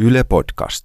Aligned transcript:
Yle 0.00 0.24
Podcast. 0.24 0.84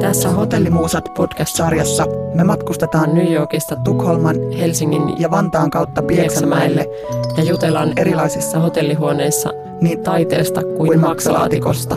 Tässä 0.00 0.28
Hotellimuusat 0.28 1.14
podcast-sarjassa 1.14 2.06
me 2.34 2.44
matkustetaan 2.44 3.14
New 3.14 3.32
Yorkista 3.32 3.76
Tukholman, 3.76 4.36
Helsingin 4.50 5.20
ja 5.20 5.30
Vantaan 5.30 5.70
kautta 5.70 6.02
Pieksämäelle 6.02 6.86
ja 7.36 7.44
jutellaan 7.44 7.92
erilaisissa 7.96 8.58
hotellihuoneissa 8.58 9.50
niin 9.80 10.02
taiteesta 10.02 10.60
kuin 10.76 11.00
maksalaatikosta. 11.00 11.96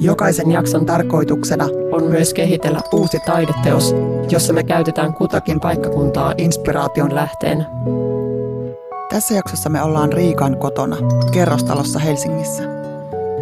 Jokaisen 0.00 0.50
jakson 0.50 0.86
tarkoituksena 0.86 1.64
on 1.92 2.04
myös 2.04 2.34
kehitellä 2.34 2.80
uusi 2.92 3.18
taideteos, 3.26 3.94
jossa 4.30 4.52
me 4.52 4.62
käytetään 4.62 5.14
kutakin 5.14 5.60
paikkakuntaa 5.60 6.34
inspiraation 6.38 7.14
lähteenä. 7.14 7.64
Tässä 9.10 9.34
jaksossa 9.34 9.68
me 9.70 9.82
ollaan 9.82 10.12
Riikan 10.12 10.58
kotona, 10.58 10.96
kerrostalossa 11.32 11.98
Helsingissä. 11.98 12.77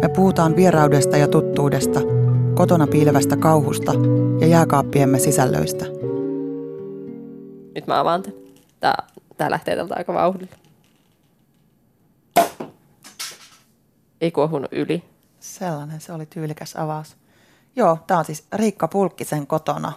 Me 0.01 0.09
puhutaan 0.09 0.55
vieraudesta 0.55 1.17
ja 1.17 1.27
tuttuudesta, 1.27 1.99
kotona 2.55 2.87
piilevästä 2.87 3.37
kauhusta 3.37 3.91
ja 4.39 4.47
jääkaappiemme 4.47 5.19
sisällöistä. 5.19 5.85
Nyt 7.75 7.87
mä 7.87 7.99
avaan 7.99 8.23
tämän. 8.23 8.39
Tää, 8.79 9.07
tää 9.37 9.51
lähtee 9.51 9.75
tältä 9.75 9.95
aika 9.97 10.13
vauhdilla. 10.13 10.55
Ei 14.21 14.31
kuohunut 14.31 14.73
yli. 14.73 15.03
Sellainen 15.39 16.01
se 16.01 16.13
oli 16.13 16.25
tyylikäs 16.25 16.75
avaus. 16.75 17.17
Joo, 17.75 17.97
tämä 18.07 18.19
on 18.19 18.25
siis 18.25 18.47
Riikka 18.53 18.87
Pulkkisen 18.87 19.47
kotona 19.47 19.93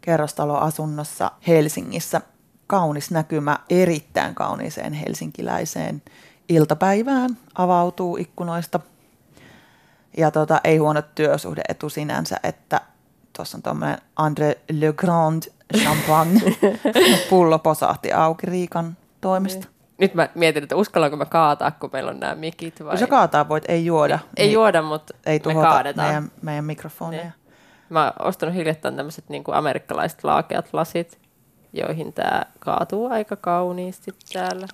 kerrostaloasunnossa 0.00 1.30
Helsingissä. 1.46 2.20
Kaunis 2.66 3.10
näkymä 3.10 3.58
erittäin 3.70 4.34
kauniiseen 4.34 4.92
helsinkiläiseen 4.92 6.02
iltapäivään 6.48 7.38
avautuu 7.54 8.16
ikkunoista. 8.16 8.80
Ja 10.18 10.30
tota, 10.30 10.60
ei 10.64 10.76
huono 10.76 11.02
työsuhdeetu 11.02 11.88
sinänsä, 11.88 12.36
että 12.42 12.80
tuossa 13.36 13.58
on 13.58 13.62
tuommoinen 13.62 13.98
André 14.20 14.58
Le 14.72 14.92
Grand 14.92 15.42
champagne 15.76 16.40
pullo 17.30 17.58
posahti 17.58 18.12
auki 18.12 18.46
Riikan 18.46 18.96
toimesta. 19.20 19.68
Nyt 19.98 20.14
mä 20.14 20.28
mietin, 20.34 20.62
että 20.62 20.76
uskallanko 20.76 21.16
mä 21.16 21.24
kaataa, 21.24 21.70
kun 21.70 21.90
meillä 21.92 22.10
on 22.10 22.20
nämä 22.20 22.34
mikit 22.34 22.84
vai... 22.84 22.92
Jos 22.92 23.00
sä 23.00 23.06
kaataa, 23.06 23.48
voit 23.48 23.64
ei 23.68 23.84
juoda. 23.86 24.18
Ei 24.36 24.46
niin 24.46 24.54
juoda, 24.54 24.82
mutta 24.82 25.14
ei 25.26 25.40
me 25.46 25.54
kaadetaan. 25.54 26.08
meidän, 26.08 26.30
meidän 26.42 26.64
mikrofoneja. 26.64 27.22
Niin. 27.22 27.32
Mä 27.88 28.04
oon 28.04 28.28
ostanut 28.28 28.54
hiljattain 28.54 28.96
tämmöiset 28.96 29.28
niin 29.28 29.44
amerikkalaiset 29.52 30.24
laakeat 30.24 30.68
lasit, 30.72 31.18
joihin 31.72 32.12
tää 32.12 32.46
kaatuu 32.58 33.06
aika 33.06 33.36
kauniisti 33.36 34.10
täällä. 34.32 34.68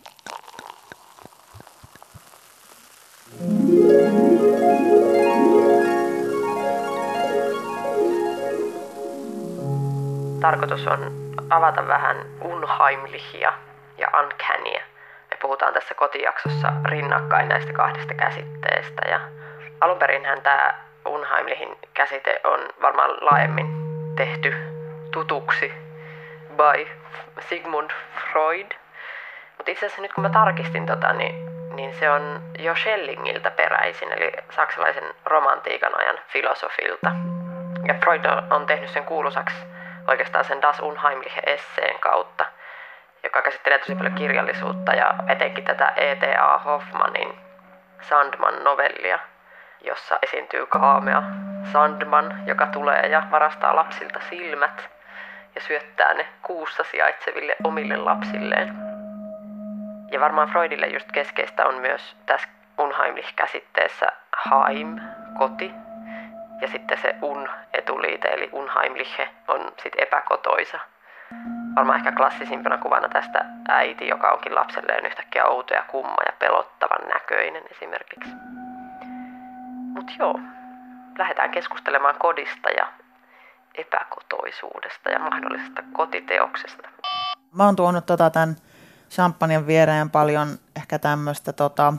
Tarkoitus 10.45 10.87
on 10.87 11.13
avata 11.51 11.89
vähän 11.89 12.17
unheimlichia 12.41 13.53
ja 13.99 14.09
uncannyä. 14.23 14.83
Me 15.31 15.37
puhutaan 15.43 15.73
tässä 15.73 15.95
kotijaksossa 15.95 16.73
rinnakkain 16.85 17.49
näistä 17.49 17.73
kahdesta 17.73 18.15
käsitteestä. 18.15 19.09
Ja 19.09 19.21
alun 19.81 19.99
perinhän 19.99 20.43
tämä 20.43 20.75
unheimlichin 21.07 21.77
käsite 21.95 22.41
on 22.45 22.61
varmaan 22.83 23.11
laajemmin 23.21 23.67
tehty 24.17 24.55
tutuksi 25.13 25.73
by 26.57 26.89
Sigmund 27.41 27.91
Freud. 28.33 28.73
Mutta 29.57 29.71
itse 29.71 29.87
asiassa 29.87 30.03
nyt 30.03 30.13
kun 30.13 30.23
mä 30.23 30.31
tarkistin 30.31 30.87
tota, 30.87 31.13
niin, 31.13 31.35
niin 31.75 31.95
se 31.95 32.11
on 32.11 32.43
jo 32.59 32.75
Schellingiltä 32.75 33.51
peräisin, 33.51 34.13
eli 34.13 34.33
saksalaisen 34.51 35.15
romantiikan 35.25 35.99
ajan 35.99 36.19
filosofilta. 36.29 37.13
Ja 37.89 37.95
Freud 37.95 38.25
on- 38.51 38.67
tehnyt 38.67 38.91
sen 38.91 39.05
kuuluisaksi 39.05 39.57
oikeastaan 40.09 40.45
sen 40.45 40.63
Das 40.63 40.81
Unheimliche-esseen 40.81 42.01
kautta, 42.01 42.45
joka 43.23 43.43
käsittelee 43.43 43.79
tosi 43.79 43.95
paljon 43.95 44.15
kirjallisuutta 44.15 44.93
ja 44.95 45.15
etenkin 45.29 45.65
tätä 45.65 45.93
E.T.A. 45.97 46.59
Hoffmanin 46.59 47.39
Sandman-novellia, 48.01 49.19
jossa 49.81 50.19
esiintyy 50.23 50.67
kaamea 50.67 51.23
Sandman, 51.73 52.47
joka 52.47 52.67
tulee 52.67 53.07
ja 53.07 53.23
varastaa 53.31 53.77
lapsilta 53.77 54.21
silmät 54.31 54.89
ja 55.55 55.61
syöttää 55.61 56.15
ne 56.15 56.27
kuussa 56.43 56.85
sijaitseville 56.85 57.57
omille 57.65 57.97
lapsilleen. 57.97 58.75
Ja 60.11 60.21
varmaan 60.21 60.49
Freudille 60.49 60.87
just 60.87 61.13
keskeistä 61.13 61.67
on 61.67 61.75
myös 61.75 62.17
tässä 62.27 62.49
Unheimlich-käsitteessä 62.79 64.07
Heim, 64.51 65.01
koti, 65.39 65.75
ja 66.61 66.69
sitten 66.69 66.99
se 67.03 67.15
un 67.23 67.49
etuliite, 67.73 68.29
eli 68.29 68.49
unheimliche, 68.53 69.29
on 69.49 69.73
sitten 69.83 70.03
epäkotoisa. 70.03 70.79
Varmaan 71.77 71.99
ehkä 71.99 72.13
klassisimpana 72.13 72.79
kuvana 72.79 73.09
tästä 73.09 73.45
äiti, 73.69 74.09
joka 74.09 74.31
onkin 74.31 74.55
lapselleen 74.55 75.07
yhtäkkiä 75.07 75.45
outo 75.45 75.75
ja 75.75 75.85
kumma 75.89 76.17
ja 76.27 76.33
pelottavan 76.39 77.09
näköinen 77.15 77.63
esimerkiksi. 77.71 78.31
Mut 79.95 80.11
joo, 80.19 80.41
lähdetään 81.19 81.51
keskustelemaan 81.51 82.15
kodista 82.19 82.71
ja 82.71 82.87
epäkotoisuudesta 83.75 85.11
ja 85.11 85.19
mahdollisesta 85.19 85.83
kotiteoksesta. 85.93 86.89
Mä 87.53 87.65
oon 87.65 87.77
tuonut 87.77 88.07
tota 88.07 88.31
tämän 88.31 88.57
champagnen 89.11 89.67
viereen 89.67 90.11
paljon 90.11 90.49
ehkä 90.77 90.99
tämmöistä 90.99 91.53
tota, 91.53 91.95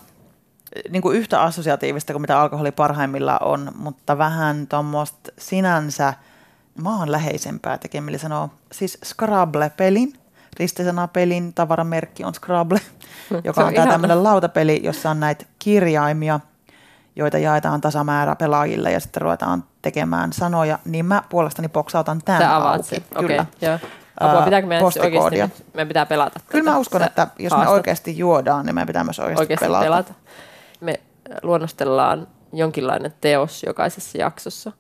niin 0.90 1.02
kuin 1.02 1.18
yhtä 1.18 1.41
assosiatiivista 1.41 2.13
kuin 2.13 2.22
mitä 2.22 2.40
alkoholi 2.41 2.72
parhaimmillaan 2.72 3.44
on, 3.44 3.72
mutta 3.75 4.18
vähän 4.18 4.68
tuommoista 4.68 5.31
sinänsä 5.38 6.13
maanläheisempää 6.81 7.78
tekemillä 7.78 8.18
sanoo. 8.18 8.50
Siis 8.72 8.97
Scrabble-pelin, 9.06 10.14
ristisana-pelin 10.59 11.53
tavaramerkki 11.53 12.24
on 12.24 12.34
Scrabble, 12.34 12.80
joka 13.44 13.62
Se 13.62 13.62
on, 13.62 13.68
on 13.68 13.74
tämä 13.74 13.91
tämmöinen 13.91 14.24
lautapeli, 14.24 14.81
jossa 14.84 15.09
on 15.09 15.19
näitä 15.19 15.46
kirjaimia, 15.59 16.40
joita 17.16 17.38
jaetaan 17.38 17.81
tasamäärä 17.81 18.35
pelaajille 18.35 18.91
ja 18.91 19.00
sitten 19.00 19.22
ruvetaan 19.22 19.64
tekemään 19.81 20.34
sanoja, 20.34 20.80
niin 20.85 21.06
mä 21.06 21.24
puolestani 21.30 21.69
boksautan 21.69 22.22
tämän 22.25 22.41
Sä 22.41 22.56
avaat 22.56 22.75
auki. 22.75 22.88
sen. 22.88 23.02
Kyllä. 23.19 23.41
Okei, 23.41 23.69
joo. 23.69 23.80
Apua, 24.19 24.40
Ää, 24.40 24.46
pitääkö 24.46 24.68
meidän 24.68 24.91
siis 24.91 24.94
postikoodia. 25.03 25.44
oikeasti 25.44 25.66
meidän 25.74 25.88
pitää 25.88 26.06
pelata 26.06 26.40
Kyllä 26.50 26.72
mä 26.72 26.78
uskon, 26.78 27.03
että 27.03 27.28
jos 27.40 27.52
me 27.52 27.56
haastat 27.56 27.74
oikeasti 27.74 28.18
juodaan, 28.18 28.66
niin 28.66 28.75
meidän 28.75 28.88
pitää 28.88 29.03
myös 29.03 29.19
oikeasti, 29.19 29.41
oikeasti 29.44 29.66
pelata. 29.66 29.84
pelata. 29.84 30.14
Luonnostellaan 31.44 32.28
jonkinlainen 32.53 33.13
teos 33.22 33.63
jokaisessa 33.63 34.18
jaksossa. 34.18 34.72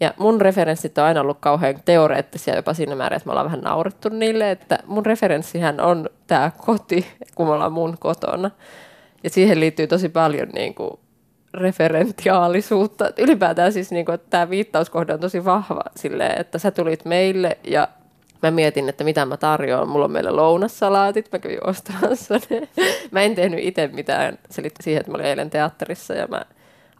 Ja 0.00 0.14
mun 0.18 0.40
referenssit 0.40 0.98
on 0.98 1.04
aina 1.04 1.20
ollut 1.20 1.38
kauhean 1.40 1.74
teoreettisia 1.84 2.56
jopa 2.56 2.74
siinä 2.74 2.94
määrin, 2.94 3.16
että 3.16 3.26
me 3.26 3.30
ollaan 3.30 3.46
vähän 3.46 3.60
naurettu 3.60 4.08
niille, 4.08 4.50
että 4.50 4.78
mun 4.86 5.06
referenssihän 5.06 5.80
on 5.80 6.10
tämä 6.26 6.50
koti, 6.66 7.06
kun 7.34 7.46
me 7.46 7.52
ollaan 7.52 7.72
mun 7.72 7.96
kotona. 8.00 8.50
Ja 9.24 9.30
siihen 9.30 9.60
liittyy 9.60 9.86
tosi 9.86 10.08
paljon 10.08 10.48
niin 10.48 10.74
kuin 10.74 10.90
referentiaalisuutta. 11.54 13.10
Ylipäätään 13.18 13.72
siis, 13.72 13.90
niin 13.90 14.06
tämä 14.30 14.50
viittauskohde 14.50 15.14
on 15.14 15.20
tosi 15.20 15.44
vahva 15.44 15.82
silleen, 15.96 16.40
että 16.40 16.58
sä 16.58 16.70
tulit 16.70 17.04
meille 17.04 17.58
ja 17.64 17.88
mä 18.42 18.50
mietin, 18.50 18.88
että 18.88 19.04
mitä 19.04 19.24
mä 19.24 19.36
tarjoan. 19.36 19.88
Mulla 19.88 20.04
on 20.04 20.10
meillä 20.10 20.36
lounassalaatit, 20.36 21.32
mä 21.32 21.38
kävin 21.38 21.66
ostamassa 21.66 22.34
ne. 22.50 22.68
Mä 23.10 23.22
en 23.22 23.34
tehnyt 23.34 23.60
itse 23.62 23.90
mitään, 23.92 24.38
se 24.50 24.62
liittyy 24.62 24.82
siihen, 24.82 25.00
että 25.00 25.12
mä 25.12 25.14
olin 25.14 25.26
eilen 25.26 25.50
teatterissa 25.50 26.14
ja 26.14 26.26
mä 26.26 26.42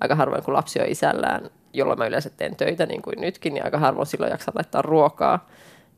aika 0.01 0.15
harvoin 0.15 0.43
kun 0.43 0.55
lapsi 0.55 0.81
on 0.81 0.89
isällään, 0.89 1.51
jolloin 1.73 1.99
mä 1.99 2.07
yleensä 2.07 2.31
teen 2.31 2.57
töitä 2.57 2.87
niin 2.87 3.03
kuin 3.03 3.21
nytkin, 3.21 3.55
niin 3.55 3.65
aika 3.65 3.79
harvoin 3.79 4.07
silloin 4.07 4.31
jaksan 4.31 4.55
laittaa 4.57 4.83
ruokaa. 4.83 5.49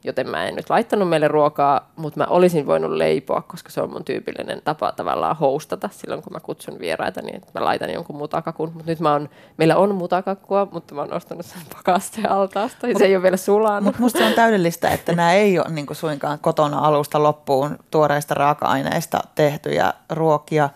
Joten 0.04 0.28
mä 0.28 0.46
en 0.46 0.54
nyt 0.54 0.70
laittanut 0.70 1.08
meille 1.08 1.28
ruokaa, 1.28 1.90
mutta 1.96 2.20
mä 2.20 2.26
olisin 2.26 2.66
voinut 2.66 2.90
leipoa, 2.90 3.42
koska 3.42 3.70
se 3.70 3.80
on 3.80 3.92
mun 3.92 4.04
tyypillinen 4.04 4.62
tapa 4.64 4.92
tavallaan 4.92 5.36
hostata 5.36 5.88
silloin, 5.92 6.22
kun 6.22 6.32
mä 6.32 6.40
kutsun 6.40 6.78
vieraita, 6.78 7.22
niin 7.22 7.36
että 7.36 7.60
mä 7.60 7.64
laitan 7.64 7.92
jonkun 7.92 8.16
mutakakun. 8.16 8.72
Mutta 8.74 8.90
nyt 8.90 9.00
mä 9.00 9.14
on, 9.14 9.28
meillä 9.56 9.76
on 9.76 9.94
mutakakkua, 9.94 10.68
mutta 10.72 10.94
mä 10.94 11.00
oon 11.00 11.12
ostanut 11.12 11.46
sen 11.46 11.62
pakastealtaasta 11.76 12.88
ja 12.88 12.98
se 12.98 13.04
ei 13.04 13.16
ole 13.16 13.22
vielä 13.22 13.36
sulanut. 13.36 13.84
Mutta 13.84 14.00
musta 14.00 14.18
se 14.18 14.24
on 14.24 14.32
täydellistä, 14.32 14.90
että 14.90 15.12
nämä 15.12 15.32
ei 15.32 15.58
ole 15.58 15.68
niin 15.68 15.86
suinkaan 15.92 16.38
kotona 16.38 16.78
alusta 16.78 17.22
loppuun 17.22 17.78
tuoreista 17.90 18.34
raaka-aineista 18.34 19.18
tehtyjä 19.34 19.92
ruokia. 20.10 20.68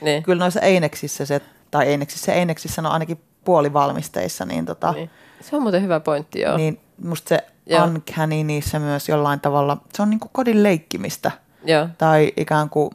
Niin. 0.00 0.22
Kyllä 0.22 0.44
noissa 0.44 0.60
eineksissä 0.60 1.26
se, 1.26 1.40
tai 1.70 1.86
eineksissä, 1.86 2.32
eineksissä 2.32 2.82
on 2.82 2.86
ainakin 2.86 3.20
puolivalmisteissa, 3.44 4.44
niin, 4.44 4.66
tota, 4.66 4.92
Niin. 4.92 5.10
Se 5.40 5.56
on 5.56 5.62
muuten 5.62 5.82
hyvä 5.82 6.00
pointti, 6.00 6.40
joo. 6.40 6.56
niin 6.56 6.80
musta 7.04 7.28
se 7.28 7.46
Joo. 7.66 7.84
uncanny 7.84 8.44
niissä 8.44 8.78
myös 8.78 9.08
jollain 9.08 9.40
tavalla, 9.40 9.76
se 9.92 10.02
on 10.02 10.10
niin 10.10 10.20
kuin 10.20 10.30
kodin 10.32 10.62
leikkimistä 10.62 11.30
Joo, 11.64 11.88
tai 11.98 12.32
ikään 12.36 12.70
kuin 12.70 12.90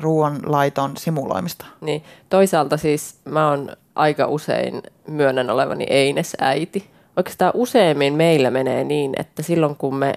ruoanlaiton 0.00 0.96
simuloimista. 0.96 1.66
niin. 1.80 2.04
Toisaalta 2.28 2.76
siis 2.76 3.20
mä 3.24 3.50
oon 3.50 3.76
aika 3.94 4.26
usein 4.26 4.82
myönnän 5.08 5.50
olevani 5.50 5.84
Eines-äiti. 5.90 6.90
Oikeastaan 7.16 7.52
useimmin 7.54 8.14
meillä 8.14 8.50
menee 8.50 8.84
niin, 8.84 9.12
että 9.18 9.42
silloin 9.42 9.76
kun 9.76 9.94
me 9.94 10.14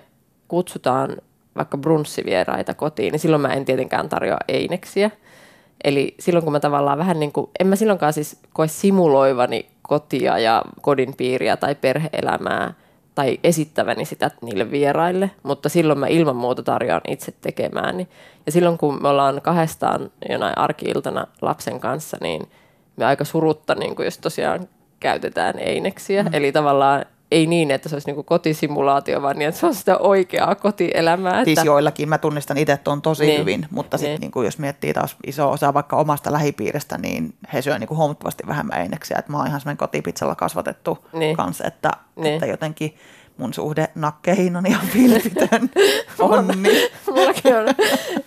kutsutaan 0.48 1.18
vaikka 1.56 1.77
brunssivieraita 1.77 2.74
kotiin, 2.74 3.12
niin 3.12 3.19
silloin 3.19 3.42
mä 3.42 3.53
en 3.53 3.65
tietenkään 3.65 4.10
tarjoa 4.10 4.38
eineksiä. 4.48 5.12
Eli 5.83 6.15
silloin 6.19 6.44
kun 6.44 6.53
mä 6.53 6.60
tavallaan 6.60 6.98
vähän 6.98 7.19
niin 7.19 7.31
kuin, 7.31 7.50
en 7.60 7.68
mä 7.68 7.75
silloinkaan 7.75 8.13
siis 8.13 8.39
koe 8.53 8.68
simuloivani 8.68 9.68
kotia 9.81 10.39
ja 10.39 10.62
kodin 10.81 11.13
piiriä 11.18 11.57
tai 11.57 11.75
perheelämää 11.75 12.74
tai 13.18 13.40
esittäväni 13.44 14.06
sitä 14.06 14.31
niille 14.42 14.72
vieraille, 14.72 15.31
mutta 15.44 15.69
silloin 15.69 16.00
mä 16.00 16.08
ilman 16.08 16.36
muuta 16.36 16.64
tarjoan 16.64 17.02
itse 17.08 17.34
tekemääni. 17.42 18.08
Ja 18.46 18.52
silloin 18.52 18.78
kun 18.78 19.02
me 19.02 19.08
ollaan 19.08 19.42
kahdestaan 19.42 20.12
jonain 20.30 20.58
arkiiltana 20.58 21.28
lapsen 21.42 21.80
kanssa, 21.80 22.18
niin 22.22 22.50
me 22.96 23.06
aika 23.06 23.25
surutta, 23.25 23.75
niin 23.75 23.96
kuin 23.96 24.06
jos 24.06 24.18
tosiaan 24.18 24.68
käytetään 25.00 25.60
eineksiä. 25.60 26.24
Mm. 26.24 26.30
Eli 26.34 26.52
tavallaan 26.52 27.06
ei 27.31 27.47
niin, 27.47 27.71
että 27.71 27.89
se 27.89 27.95
olisi 27.95 28.12
niin 28.12 28.25
kotisimulaatio, 28.25 29.21
vaan 29.21 29.39
niin, 29.39 29.50
että 29.50 29.59
se 29.59 29.65
on 29.65 29.75
sitä 29.75 29.97
oikeaa 29.97 30.56
kotielämää. 30.56 31.44
Siis 31.44 31.57
että... 31.57 31.65
joillakin 31.65 32.09
mä 32.09 32.18
tunnistan 32.18 32.57
itse 32.57 32.77
tuon 32.77 33.01
tosi 33.01 33.25
niin. 33.25 33.39
hyvin, 33.39 33.65
mutta 33.71 33.97
sitten 33.97 34.21
niin. 34.21 34.31
niin 34.35 34.45
jos 34.45 34.59
miettii 34.59 34.94
taas 34.94 35.15
iso 35.27 35.51
osa 35.51 35.74
vaikka 35.74 35.95
omasta 35.95 36.33
lähipiiristä, 36.33 36.97
niin 36.97 37.33
he 37.53 37.62
syövät 37.62 37.79
niin 37.79 37.89
huomattavasti 37.89 38.44
vähemmän 38.47 38.81
eineksiä. 38.81 39.18
Että 39.18 39.31
mä 39.31 39.38
oon 39.38 39.47
ihan 39.47 39.59
semmoinen 39.62 39.77
kotipizzalla 39.77 40.35
kasvatettu 40.35 41.07
niin. 41.13 41.38
kanssa, 41.38 41.63
että, 41.68 41.91
niin. 42.15 42.33
että 42.33 42.45
jotenkin 42.45 42.95
mun 43.38 43.53
suhde 43.53 43.88
nakkeihin 43.95 44.56
on 44.56 44.65
ihan 44.65 44.88
vilpitön. 44.94 45.69
Onni. 46.19 46.89
Mullakin 47.07 47.56
on, 47.56 47.65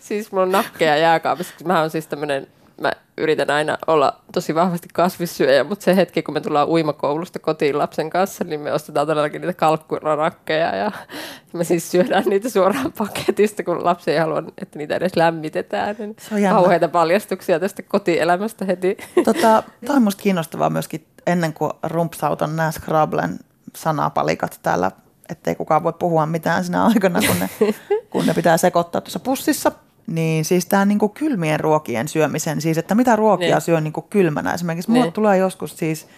siis 0.00 0.32
mulla 0.32 0.42
on 0.42 0.52
nakkeja 0.52 0.96
jääkaapissa. 0.96 1.54
Mä 1.64 1.80
oon 1.80 1.90
siis 1.90 2.06
tämmöinen 2.06 2.46
mä 2.80 2.92
yritän 3.18 3.50
aina 3.50 3.78
olla 3.86 4.20
tosi 4.32 4.54
vahvasti 4.54 4.88
kasvissyöjä, 4.92 5.64
mutta 5.64 5.84
se 5.84 5.96
hetki, 5.96 6.22
kun 6.22 6.34
me 6.34 6.40
tullaan 6.40 6.68
uimakoulusta 6.68 7.38
kotiin 7.38 7.78
lapsen 7.78 8.10
kanssa, 8.10 8.44
niin 8.44 8.60
me 8.60 8.72
ostetaan 8.72 9.06
todellakin 9.06 9.40
niitä 9.40 9.54
kalkkuranakkeja 9.54 10.76
ja 10.76 10.92
me 11.52 11.64
siis 11.64 11.90
syödään 11.90 12.24
niitä 12.26 12.48
suoraan 12.50 12.92
paketista, 12.98 13.62
kun 13.62 13.84
lapsi 13.84 14.10
ei 14.10 14.18
halua, 14.18 14.42
että 14.58 14.78
niitä 14.78 14.96
edes 14.96 15.16
lämmitetään. 15.16 15.96
Niin 15.98 16.16
se 16.20 16.34
on 16.34 16.54
kauheita 16.54 16.88
paljastuksia 16.88 17.60
tästä 17.60 17.82
kotielämästä 17.82 18.64
heti. 18.64 18.96
Tota, 19.24 19.62
Tämä 19.86 19.96
on 19.96 20.02
musta 20.02 20.22
kiinnostavaa 20.22 20.70
myöskin 20.70 21.06
ennen 21.26 21.52
kuin 21.52 21.72
rumpsauton 21.82 22.56
nämä 22.56 22.70
Scrablen 22.70 23.38
sanapalikat 23.76 24.58
täällä, 24.62 24.90
ettei 25.28 25.54
kukaan 25.54 25.82
voi 25.82 25.92
puhua 25.92 26.26
mitään 26.26 26.64
sinä 26.64 26.84
aikana, 26.84 27.20
kun 27.26 27.36
ne, 27.40 27.74
kun 28.10 28.26
ne 28.26 28.34
pitää 28.34 28.56
sekoittaa 28.56 29.00
tuossa 29.00 29.20
pussissa– 29.20 29.72
niin 30.10 30.44
siis 30.44 30.66
tämä 30.66 30.84
niinku 30.84 31.08
kylmien 31.08 31.60
ruokien 31.60 32.08
syömisen, 32.08 32.60
siis 32.60 32.78
että 32.78 32.94
mitä 32.94 33.16
ruokia 33.16 33.54
niin. 33.54 33.60
syö 33.60 33.80
niinku 33.80 34.02
kylmänä. 34.02 34.54
Esimerkiksi 34.54 34.90
niin. 34.90 35.00
mulle 35.00 35.12
tulee 35.12 35.38
joskus 35.38 35.76
siis, 35.76 36.08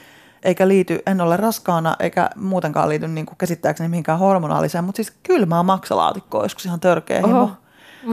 eikä 0.42 0.68
liity, 0.68 1.02
en 1.06 1.20
ole 1.20 1.36
raskaana 1.36 1.96
eikä 2.00 2.30
muutenkaan 2.36 2.88
liity 2.88 3.08
niinku 3.08 3.34
käsittääkseni 3.38 3.88
mihinkään 3.88 4.18
hormonaaliseen, 4.18 4.84
mutta 4.84 4.96
siis 4.96 5.12
kylmää 5.22 5.62
maksalaatikkoa 5.62 6.42
joskus 6.42 6.66
ihan 6.66 6.80
törkeä 6.80 7.22
himo. 7.26 7.50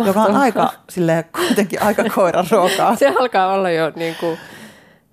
Joka 0.05 0.21
on 0.21 0.35
aika 0.35 0.73
silleen 0.89 1.23
kuitenkin 1.35 1.81
aika 1.81 2.03
koiran 2.15 2.45
ruokaa. 2.51 2.95
Se 2.99 3.07
alkaa 3.19 3.53
olla 3.53 3.69
jo 3.69 3.91
niin 3.95 4.15
kuin, 4.19 4.37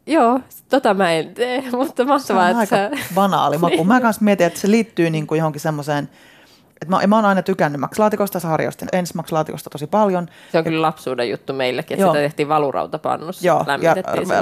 joo, 0.07 0.41
tota 0.69 0.95
mä 0.95 1.13
en 1.13 1.35
tee, 1.35 1.63
mutta 1.77 2.05
mahtavaa, 2.05 2.53
se 2.53 2.57
on 2.57 2.63
että 2.63 2.77
aika 2.77 2.97
sä... 2.97 3.05
banaali 3.15 3.59
maku. 3.59 3.85
Mä 3.85 4.01
kanssa 4.07 4.25
mietin, 4.25 4.47
että 4.47 4.61
se 4.61 4.71
liittyy 4.71 5.11
niin 5.11 5.27
kuin 5.27 5.39
johonkin 5.39 5.61
semmoiseen– 5.61 6.09
et 6.83 6.89
mä, 6.89 7.07
mä 7.07 7.17
oon 7.17 7.25
aina 7.25 7.43
tykännyt 7.43 7.81
maksalaatikosta, 7.81 8.41
sä 8.41 8.49
harjoistin 8.49 8.89
ensin 8.93 9.17
maksalaatikosta 9.17 9.71
tosi 9.71 9.87
paljon. 9.87 10.29
Se 10.53 10.59
on 10.59 10.65
kyllä 10.65 10.83
lapsuuden 10.83 11.31
juttu 11.31 11.53
meillekin, 11.53 11.95
että 11.95 12.07
sitä 12.07 12.19
tehtiin 12.19 12.49
valurautapannussa. 12.49 13.47
Joo, 13.47 13.65
ja 13.83 13.95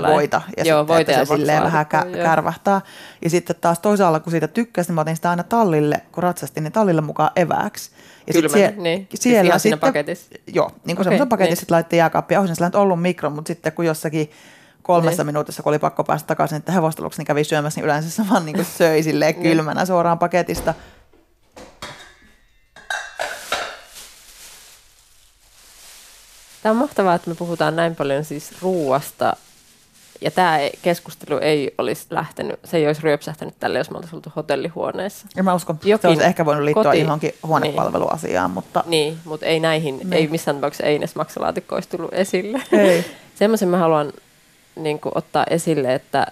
voita. 0.02 0.42
Ja 0.56 0.64
joo, 0.64 0.88
voita 0.88 1.12
ja 1.12 1.24
se 1.24 1.36
silleen 1.36 1.62
vähän 1.62 1.86
kä- 1.86 2.22
kärvähtää. 2.22 2.80
Ja 3.24 3.30
sitten 3.30 3.56
taas 3.60 3.78
toisaalla, 3.78 4.20
kun 4.20 4.30
siitä 4.30 4.48
tykkäsin, 4.48 4.90
niin 4.90 4.94
mä 4.94 5.00
otin 5.00 5.16
sitä 5.16 5.30
aina 5.30 5.42
tallille, 5.42 6.00
kun 6.12 6.22
ratsastin, 6.22 6.64
niin 6.64 6.72
tallille 6.72 7.00
mukaan 7.00 7.30
evääksi. 7.36 7.90
Ja 8.26 8.32
Kylmän, 8.32 8.50
sie- 8.50 8.74
niin. 8.76 9.08
Siellä 9.14 9.52
siis 9.52 9.62
sitten, 9.62 9.78
paketissa? 9.78 10.30
Joo, 10.54 10.68
niin 10.68 10.82
kuin 10.84 10.92
okay, 10.92 11.04
semmoisen 11.04 11.28
paketin 11.28 11.50
niin. 11.50 11.56
sitten 11.56 11.74
laittoi 11.74 11.98
jääkaappia. 11.98 12.40
Olisin 12.40 12.56
sillä 12.56 12.70
ollut 12.74 13.02
mikro, 13.02 13.30
mutta 13.30 13.48
sitten 13.48 13.72
kun 13.72 13.86
jossakin 13.86 14.30
kolmessa 14.82 15.22
niin. 15.22 15.26
minuutissa, 15.26 15.62
kun 15.62 15.70
oli 15.70 15.78
pakko 15.78 16.04
päästä 16.04 16.26
takaisin, 16.26 16.58
että 16.58 16.72
hevosteluksi, 16.72 17.20
niin 17.20 17.26
kävi 17.26 17.44
syömässä, 17.44 17.80
niin 17.80 17.84
yleensä 17.84 18.10
se 18.10 18.22
vaan 18.30 18.46
niin 18.46 18.64
söi 18.64 19.02
silleen 19.02 19.34
niin. 19.34 19.42
kylmänä 19.42 19.84
suoraan 19.84 20.18
paketista. 20.18 20.74
Tämä 26.64 26.70
on 26.70 26.76
mahtavaa, 26.76 27.14
että 27.14 27.30
me 27.30 27.36
puhutaan 27.36 27.76
näin 27.76 27.96
paljon 27.96 28.24
siis 28.24 28.52
ruuasta. 28.62 29.36
Ja 30.20 30.30
tämä 30.30 30.58
keskustelu 30.82 31.38
ei 31.38 31.74
olisi 31.78 32.06
lähtenyt, 32.10 32.60
se 32.64 32.76
ei 32.76 32.86
olisi 32.86 33.02
ryöpsähtänyt 33.02 33.54
tälle, 33.60 33.78
jos 33.78 33.90
me 33.90 33.96
oltaisiin 33.96 34.16
oltu 34.16 34.32
hotellihuoneessa. 34.36 35.26
Ja 35.36 35.42
mä 35.42 35.54
uskon, 35.54 35.78
Jokin 35.84 36.02
se 36.02 36.08
olisi 36.08 36.24
ehkä 36.24 36.44
voinut 36.44 36.64
liittyä 36.64 36.82
koti, 36.82 37.00
johonkin 37.00 37.34
huonepalveluasiaan, 37.46 38.50
niin, 38.50 38.54
mutta... 38.54 38.84
Niin, 38.86 39.18
mutta 39.24 39.46
ei 39.46 39.60
näihin, 39.60 39.98
niin. 39.98 40.12
ei 40.12 40.26
missään 40.28 40.56
tapauksessa 40.56 40.86
ei 40.86 40.96
edes 40.96 41.14
maksalaatikko 41.14 41.74
olisi 41.74 41.88
tullut 41.88 42.14
esille. 42.14 42.62
Ei. 42.72 43.04
Semmoisen 43.38 43.68
mä 43.68 43.78
haluan 43.78 44.12
niin 44.76 45.00
kuin, 45.00 45.12
ottaa 45.18 45.44
esille, 45.50 45.94
että 45.94 46.26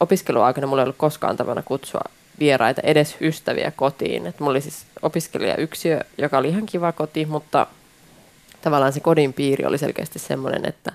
opiskeluaikana 0.00 0.66
mulla 0.66 0.82
ei 0.82 0.84
ollut 0.84 0.96
koskaan 0.96 1.36
tapana 1.36 1.62
kutsua 1.62 2.02
vieraita, 2.38 2.80
edes 2.84 3.16
ystäviä 3.20 3.72
kotiin. 3.76 4.26
Et 4.26 4.40
mulla 4.40 4.50
oli 4.50 4.60
siis 4.60 4.86
opiskelijayksiö, 5.02 6.00
joka 6.18 6.38
oli 6.38 6.48
ihan 6.48 6.66
kiva 6.66 6.92
koti, 6.92 7.26
mutta– 7.26 7.66
tavallaan 8.62 8.92
se 8.92 9.00
kodin 9.00 9.32
piiri 9.32 9.64
oli 9.64 9.78
selkeästi 9.78 10.18
semmoinen, 10.18 10.64
että, 10.66 10.92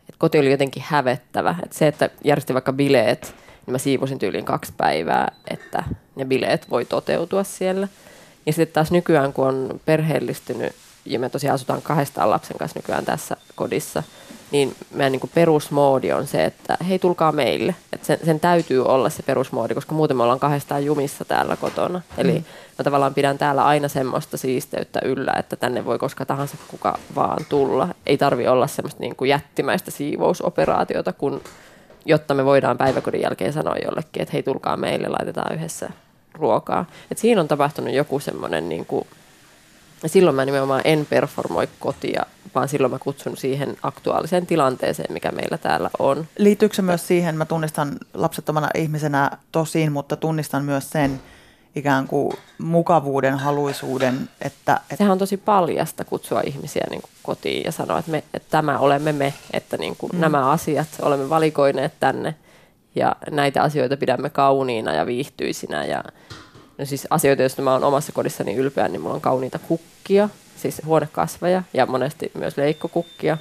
että 0.00 0.18
koti 0.18 0.38
oli 0.38 0.50
jotenkin 0.50 0.84
hävettävä. 0.86 1.54
Että 1.62 1.78
se, 1.78 1.86
että 1.86 2.10
järjesti 2.24 2.54
vaikka 2.54 2.72
bileet, 2.72 3.34
niin 3.66 3.72
mä 3.72 3.78
siivosin 3.78 4.18
tyyliin 4.18 4.44
kaksi 4.44 4.72
päivää, 4.76 5.32
että 5.50 5.84
ne 6.16 6.24
bileet 6.24 6.70
voi 6.70 6.84
toteutua 6.84 7.44
siellä. 7.44 7.88
Ja 8.46 8.52
sitten 8.52 8.74
taas 8.74 8.90
nykyään, 8.90 9.32
kun 9.32 9.46
on 9.46 9.80
perheellistynyt 9.84 10.72
ja 11.04 11.18
me 11.18 11.28
tosiaan 11.28 11.54
asutaan 11.54 11.82
kahdestaan 11.82 12.30
lapsen 12.30 12.58
kanssa 12.58 12.78
nykyään 12.78 13.04
tässä 13.04 13.36
kodissa, 13.54 14.02
niin 14.50 14.74
meidän 14.90 15.12
niin 15.12 15.30
perusmoodi 15.34 16.12
on 16.12 16.26
se, 16.26 16.44
että 16.44 16.76
hei 16.88 16.98
tulkaa 16.98 17.32
meille. 17.32 17.74
että 17.92 18.06
sen, 18.06 18.18
sen 18.24 18.40
täytyy 18.40 18.84
olla 18.84 19.10
se 19.10 19.22
perusmoodi, 19.22 19.74
koska 19.74 19.94
muuten 19.94 20.16
me 20.16 20.22
ollaan 20.22 20.40
kahdestaan 20.40 20.84
jumissa 20.84 21.24
täällä 21.24 21.56
kotona. 21.56 22.00
Eli 22.18 22.32
mm. 22.32 22.44
mä 22.78 22.84
tavallaan 22.84 23.14
pidän 23.14 23.38
täällä 23.38 23.64
aina 23.64 23.88
semmoista 23.88 24.36
siisteyttä 24.36 25.00
yllä, 25.04 25.32
että 25.38 25.56
tänne 25.56 25.84
voi 25.84 25.98
koska 25.98 26.24
tahansa 26.24 26.56
kuka 26.68 26.98
vaan 27.14 27.44
tulla. 27.48 27.88
Ei 28.06 28.18
tarvi 28.18 28.48
olla 28.48 28.66
semmoista 28.66 29.00
niin 29.00 29.16
kuin 29.16 29.28
jättimäistä 29.28 29.90
siivousoperaatiota, 29.90 31.12
kun, 31.12 31.40
jotta 32.04 32.34
me 32.34 32.44
voidaan 32.44 32.78
päiväkodin 32.78 33.22
jälkeen 33.22 33.52
sanoa 33.52 33.76
jollekin, 33.84 34.22
että 34.22 34.32
hei 34.32 34.42
tulkaa 34.42 34.76
meille, 34.76 35.08
laitetaan 35.08 35.54
yhdessä 35.54 35.90
ruokaa. 36.34 36.84
Et 37.10 37.18
siinä 37.18 37.40
on 37.40 37.48
tapahtunut 37.48 37.94
joku 37.94 38.20
semmoinen 38.20 38.68
niin 38.68 38.86
kuin 38.86 39.06
ja 40.02 40.08
silloin 40.08 40.36
mä 40.36 40.44
nimenomaan 40.44 40.80
en 40.84 41.06
performoi 41.10 41.68
kotia, 41.80 42.26
vaan 42.54 42.68
silloin 42.68 42.92
mä 42.92 42.98
kutsun 42.98 43.36
siihen 43.36 43.76
aktuaaliseen 43.82 44.46
tilanteeseen, 44.46 45.12
mikä 45.12 45.32
meillä 45.32 45.58
täällä 45.58 45.90
on. 45.98 46.26
Liittyykö 46.38 46.74
se 46.74 46.82
myös 46.82 47.06
siihen, 47.06 47.36
mä 47.36 47.44
tunnistan 47.44 47.96
lapsettomana 48.14 48.68
ihmisenä 48.74 49.30
tosin, 49.52 49.92
mutta 49.92 50.16
tunnistan 50.16 50.64
myös 50.64 50.90
sen 50.90 51.20
ikään 51.76 52.06
kuin 52.08 52.32
mukavuuden, 52.58 53.38
haluisuuden, 53.38 54.28
että... 54.42 54.80
että 54.82 54.96
Sehän 54.96 55.12
on 55.12 55.18
tosi 55.18 55.36
paljasta 55.36 56.04
kutsua 56.04 56.40
ihmisiä 56.40 56.86
niin 56.90 57.02
kuin 57.02 57.10
kotiin 57.22 57.62
ja 57.64 57.72
sanoa, 57.72 57.98
että, 57.98 58.10
me, 58.10 58.18
että 58.34 58.48
tämä 58.50 58.78
olemme 58.78 59.12
me, 59.12 59.34
että 59.52 59.76
niin 59.76 59.96
kuin 59.96 60.12
mm. 60.12 60.20
nämä 60.20 60.50
asiat 60.50 60.88
olemme 61.02 61.28
valikoineet 61.28 61.92
tänne 62.00 62.34
ja 62.94 63.16
näitä 63.30 63.62
asioita 63.62 63.96
pidämme 63.96 64.30
kauniina 64.30 64.94
ja 64.94 65.06
viihtyisinä 65.06 65.84
ja 65.84 66.04
No 66.78 66.84
siis 66.84 67.06
asioita, 67.10 67.42
joista 67.42 67.62
mä 67.62 67.72
oon 67.72 67.84
omassa 67.84 68.12
kodissani 68.12 68.54
ylpeä, 68.54 68.88
niin 68.88 69.00
mulla 69.00 69.14
on 69.14 69.20
kauniita 69.20 69.58
kukkia, 69.58 70.28
siis 70.56 70.82
huonekasveja 70.84 71.62
ja 71.74 71.86
monesti 71.86 72.30
myös 72.34 72.56
leikkokukkia. 72.56 73.38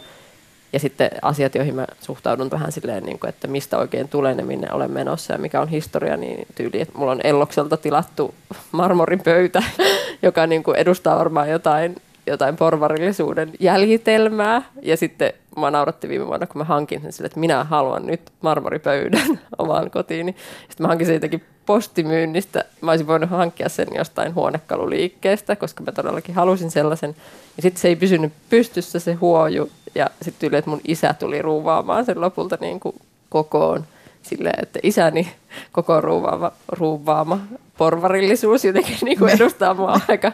Ja 0.74 0.80
sitten 0.80 1.10
asiat, 1.22 1.56
joihin 1.56 1.76
mä 1.76 1.88
suhtaudun 2.02 2.52
vähän 2.52 2.72
silleen, 2.72 3.04
niin 3.04 3.20
kuin, 3.20 3.30
että 3.30 3.48
mistä 3.48 3.78
oikein 3.78 4.08
tulee 4.08 4.36
ne, 4.36 4.44
minne 4.44 4.68
olen 4.72 4.92
menossa 4.92 5.34
ja 5.34 5.40
mikä 5.40 5.62
on 5.62 5.68
historia, 5.68 6.18
niin 6.18 6.48
tyyli, 6.56 6.82
että 6.82 6.98
mulla 6.98 7.12
on 7.12 7.22
Ellokselta 7.24 7.78
tilattu 7.78 8.36
marmoripöytä, 8.72 9.64
joka 10.22 10.48
niin 10.48 10.64
kuin 10.64 10.78
edustaa 10.78 11.18
varmaan 11.18 11.50
jotain, 11.50 11.96
jotain 12.28 12.56
porvarillisuuden 12.56 13.52
jäljitelmää. 13.60 14.62
Ja 14.82 14.98
sitten 14.98 15.34
mä 15.58 15.72
nauratti 15.72 16.10
viime 16.10 16.28
vuonna, 16.28 16.48
kun 16.48 16.58
mä 16.60 16.64
hankin 16.64 17.02
sen 17.02 17.12
sille, 17.12 17.26
että 17.26 17.40
minä 17.40 17.64
haluan 17.64 18.06
nyt 18.06 18.22
marmoripöydän 18.42 19.40
omaan 19.58 19.92
kotiini. 19.92 20.36
Sitten 20.70 20.84
mä 20.84 20.88
hankin 20.88 21.08
sen 21.08 21.14
jotenkin 21.14 21.44
postimyynnistä. 21.66 22.66
Mä 22.82 22.92
olisin 22.92 23.08
voinut 23.08 23.30
hankkia 23.30 23.70
sen 23.70 23.88
jostain 23.96 24.36
huonekaluliikkeestä, 24.36 25.56
koska 25.56 25.84
mä 25.84 25.92
todellakin 25.92 26.36
halusin 26.36 26.72
sellaisen. 26.72 27.16
Ja 27.58 27.62
sitten 27.62 27.82
se 27.82 27.88
ei 27.88 27.96
pysynyt 27.96 28.34
pystyssä 28.50 29.00
se 29.00 29.14
huoju. 29.14 29.70
Ja 29.96 30.10
sitten 30.22 30.50
yli, 30.50 30.58
että 30.58 30.70
mun 30.70 30.82
isä 30.88 31.16
tuli 31.20 31.42
ruuvaamaan 31.42 32.06
sen 32.06 32.22
lopulta 32.22 32.58
niin 32.62 32.80
kuin 32.80 32.96
kokoon. 33.30 33.86
Silleen, 34.24 34.64
että 34.64 34.80
isäni 34.84 35.32
koko 35.72 36.02
ruuvaama, 36.02 36.52
ruuvaama 36.68 37.40
porvarillisuus 37.78 38.66
jotenkin 38.66 38.98
niin 39.02 39.20
kuin 39.20 39.32
edustaa 39.32 39.74
mua 39.74 40.00
aika 40.08 40.32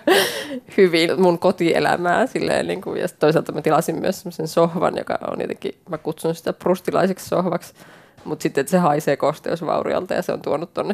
hyvin 0.77 1.21
mun 1.21 1.39
kotielämää. 1.39 2.27
Silleen, 2.27 2.67
niin 2.67 2.81
kuin, 2.81 3.01
ja 3.01 3.07
toisaalta 3.19 3.51
mä 3.51 3.61
tilasin 3.61 3.99
myös 3.99 4.21
semmoisen 4.21 4.47
sohvan, 4.47 4.97
joka 4.97 5.17
on 5.31 5.41
jotenkin, 5.41 5.75
mä 5.89 5.97
kutsun 5.97 6.35
sitä 6.35 6.53
prustilaiseksi 6.53 7.29
sohvaksi, 7.29 7.73
Mutta 8.23 8.43
sitten 8.43 8.67
se 8.67 8.77
haisee 8.77 9.17
kosteusvauriolta 9.17 10.13
ja 10.13 10.21
se 10.21 10.31
on 10.31 10.41
tuonut 10.41 10.73
tonne, 10.73 10.93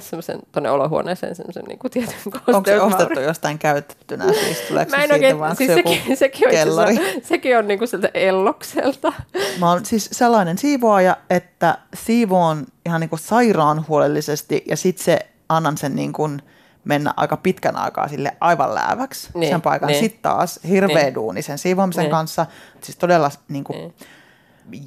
tonne 0.51 0.71
olohuoneeseen 0.71 1.35
semmoisen 1.35 1.63
niin 1.63 1.79
kuin 1.79 1.91
tietyn 1.91 2.15
Onko 2.47 2.61
se 2.65 2.81
ostettu 2.81 3.19
jostain 3.19 3.59
käytettynä? 3.59 4.33
Siis 4.33 4.61
tuleeko 4.61 4.91
Mä 4.97 5.03
en 5.03 5.11
oikein, 5.11 5.39
vaan 5.39 5.55
siis 5.55 5.73
sekin, 5.73 6.17
sekin, 6.17 6.47
on, 6.47 7.23
sekin 7.23 7.57
on 7.57 7.67
niin 7.67 7.79
kuin 7.79 7.87
sieltä 7.87 8.09
ellokselta. 8.13 9.13
Mä 9.59 9.69
oon 9.69 9.85
siis 9.85 10.09
sellainen 10.11 10.57
siivoaja, 10.57 11.17
että 11.29 11.77
siivoon 11.93 12.65
ihan 12.85 13.01
niin 13.01 13.09
kuin 13.09 13.19
sairaan 13.19 13.85
huolellisesti 13.87 14.63
ja 14.65 14.77
sitten 14.77 15.03
se 15.03 15.19
annan 15.49 15.77
sen 15.77 15.95
niin 15.95 16.13
kuin 16.13 16.41
mennä 16.83 17.13
aika 17.17 17.37
pitkän 17.37 17.75
aikaa 17.75 18.07
sille 18.07 18.37
aivan 18.39 18.75
lääväksi 18.75 19.29
niin, 19.33 19.51
sen 19.51 19.61
paikan. 19.61 19.87
Niin. 19.87 19.99
Sitten 19.99 20.21
taas 20.21 20.59
hirveä 20.69 21.03
niin. 21.03 21.15
duuni 21.15 21.41
sen 21.41 21.57
siivoamisen 21.57 22.01
niin. 22.01 22.11
kanssa. 22.11 22.45
Siis 22.81 22.97
todella 22.97 23.31
niin 23.47 23.63
kuin, 23.63 23.77
niin 23.77 23.93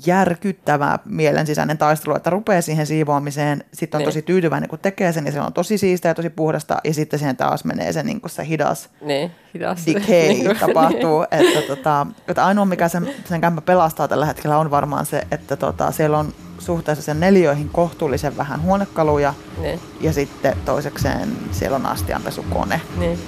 järkyttävä 0.07 0.99
mielen 1.05 1.47
sisäinen 1.47 1.79
taistelu, 1.79 2.17
että 2.17 2.31
rupeaa 2.31 2.61
siihen 2.61 2.87
siivoamiseen, 2.87 3.65
sitten 3.73 3.99
on 3.99 4.01
niin. 4.01 4.07
tosi 4.07 4.23
tyytyväinen, 4.23 4.69
kun 4.69 4.79
tekee 4.79 5.13
sen, 5.13 5.27
ja 5.27 5.33
se 5.33 5.41
on 5.41 5.53
tosi 5.53 5.79
siistiä 5.79 6.11
ja 6.11 6.15
tosi 6.15 6.31
puhdasta, 6.31 6.79
ja 6.85 6.95
sitten 6.95 7.19
siihen 7.19 7.37
taas 7.37 7.65
menee 7.65 7.93
se, 7.93 8.03
niin 8.03 8.21
se 8.27 8.47
hidas, 8.47 8.91
niin, 9.01 9.31
hidas. 9.55 9.87
decay 9.87 10.29
niin 10.29 10.59
tapahtuu. 10.61 11.23
Että, 11.31 11.63
tota, 11.77 12.07
että 12.29 12.47
ainoa, 12.47 12.65
mikä 12.65 12.89
sen, 12.89 13.11
sen 13.25 13.41
kämpä 13.41 13.61
pelastaa 13.61 14.09
tällä 14.09 14.27
hetkellä, 14.27 14.59
on 14.59 14.71
varmaan 14.71 15.07
se, 15.07 15.27
että 15.31 15.57
tota, 15.57 15.93
siellä 15.93 16.19
on 16.19 16.35
suhteessa 16.59 17.03
sen 17.03 17.21
neljöihin 17.21 17.69
kohtuullisen 17.69 18.37
vähän 18.37 18.63
huonekaluja, 18.63 19.35
niin. 19.59 19.81
ja 20.01 20.13
sitten 20.13 20.57
toisekseen 20.65 21.29
siellä 21.51 21.77
on 21.77 21.87
astianpesukone. 21.87 22.81
Niin. 22.99 23.19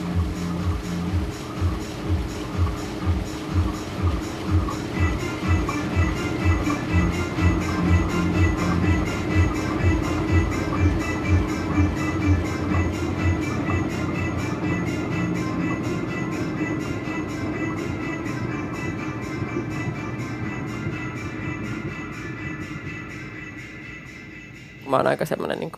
Mä 24.93 24.97
oon 24.97 25.07
aika 25.07 25.25
semmoinen 25.25 25.59
niin 25.59 25.73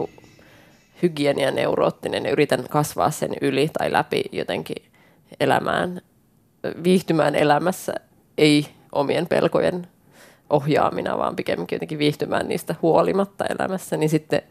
hygienianeuroottinen 1.03 2.25
ja 2.25 2.31
yritän 2.31 2.65
kasvaa 2.71 3.11
sen 3.11 3.31
yli 3.41 3.71
tai 3.79 3.93
läpi 3.93 4.23
jotenkin 4.33 4.85
elämään, 5.41 6.01
viihtymään 6.85 7.35
elämässä, 7.35 7.93
ei 8.39 8.67
omien 8.93 9.27
pelkojen 9.27 9.87
ohjaamina, 10.51 11.19
vaan 11.19 11.37
pikemminkin 11.37 11.77
jotenkin 11.77 11.99
viihtymään 11.99 12.49
niistä 12.49 12.75
huolimatta 12.83 13.45
elämässä, 13.47 13.97
niin 13.97 14.11
sitten 14.11 14.43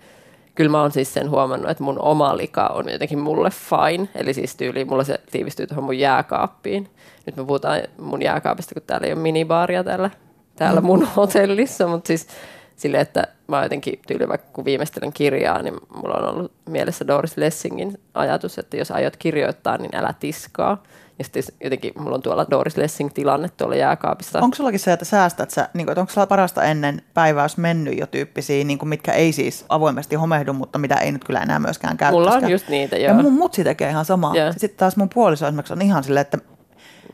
kyllä 0.56 0.72
mä 0.72 0.82
oon 0.82 0.92
siis 0.92 1.14
sen 1.14 1.30
huomannut, 1.30 1.70
että 1.70 1.84
mun 1.84 2.00
oma 2.00 2.38
lika 2.38 2.68
on 2.68 2.90
jotenkin 2.90 3.20
mulle 3.20 3.50
fine, 3.50 4.10
eli 4.16 4.34
siis 4.34 4.56
tyyli, 4.56 4.86
mulla 4.86 5.04
se 5.04 5.20
tiivistyy 5.32 5.68
tuohon 5.68 5.84
mun 5.84 6.00
jääkaappiin. 6.00 6.90
Nyt 7.26 7.36
me 7.36 7.46
puhutaan 7.46 7.82
mun 7.98 8.22
jääkaapista, 8.22 8.74
kun 8.74 8.84
täällä 8.88 9.08
ei 9.08 9.14
ole 9.14 9.22
minibaaria 9.22 9.84
täällä, 9.84 10.10
täällä 10.56 10.82
mun 10.82 11.00
mm. 11.00 11.08
hotellissa, 11.16 11.88
mutta 11.88 12.08
siis 12.08 12.28
sille, 12.76 13.00
että 13.00 13.28
mä 13.48 13.64
jotenkin 13.64 14.00
tyyli 14.08 14.28
vaikka 14.28 14.48
kun 14.54 14.66
viimeistelen 14.66 15.14
kirjaa, 15.14 15.62
niin 15.62 15.74
mulla 15.96 16.16
on 16.16 16.36
ollut 16.36 16.52
mielessä 16.70 17.08
Doris 17.08 17.38
Lessingin 17.38 18.00
ajatus, 18.14 18.58
että 18.58 18.78
jos 18.78 18.92
aiot 18.92 19.18
kirjoittaa, 19.18 19.78
niin 19.78 19.96
älä 19.96 20.14
tiskaa. 20.20 20.84
Ja 21.20 21.24
sitten 21.24 21.44
jotenkin 21.64 21.94
mulla 21.98 22.16
on 22.16 22.22
tuolla 22.22 22.46
Doris 22.52 22.78
Lessing-tilanne 22.78 23.50
tuolla 23.58 23.76
jääkaapissa. 23.76 24.40
Onko 24.40 24.56
sullakin 24.56 24.80
se, 24.80 24.94
että 24.94 25.06
säästät 25.06 25.52
sä, 25.52 25.70
niin 25.74 25.86
kuin, 25.86 25.92
että 25.92 26.02
onko 26.02 26.14
sulla 26.14 26.28
parasta 26.28 26.64
ennen 26.64 27.02
päiväys 27.14 27.58
mennyt 27.58 28.00
jo 28.00 28.08
tyyppisiä, 28.08 28.64
niin 28.64 28.80
kuin, 28.80 28.90
mitkä 28.90 29.12
ei 29.12 29.32
siis 29.32 29.66
avoimesti 29.70 30.16
homehdu, 30.16 30.54
mutta 30.54 30.80
mitä 30.80 30.96
ei 30.96 31.12
nyt 31.12 31.24
kyllä 31.24 31.40
enää 31.40 31.60
myöskään 31.60 31.98
käyttäisi? 31.98 32.30
Mulla 32.30 32.46
on 32.46 32.52
just 32.52 32.70
niitä, 32.70 32.98
joo. 32.98 33.08
Ja 33.08 33.24
mun 33.24 33.34
mutsi 33.34 33.64
tekee 33.64 33.90
ihan 33.90 34.06
samaa. 34.06 34.36
Yeah. 34.36 34.54
Sitten 34.58 34.78
taas 34.78 34.98
mun 34.98 35.10
puoliso 35.14 35.48
esimerkiksi 35.48 35.74
on 35.74 35.82
ihan 35.82 36.04
silleen, 36.04 36.22
että 36.22 36.38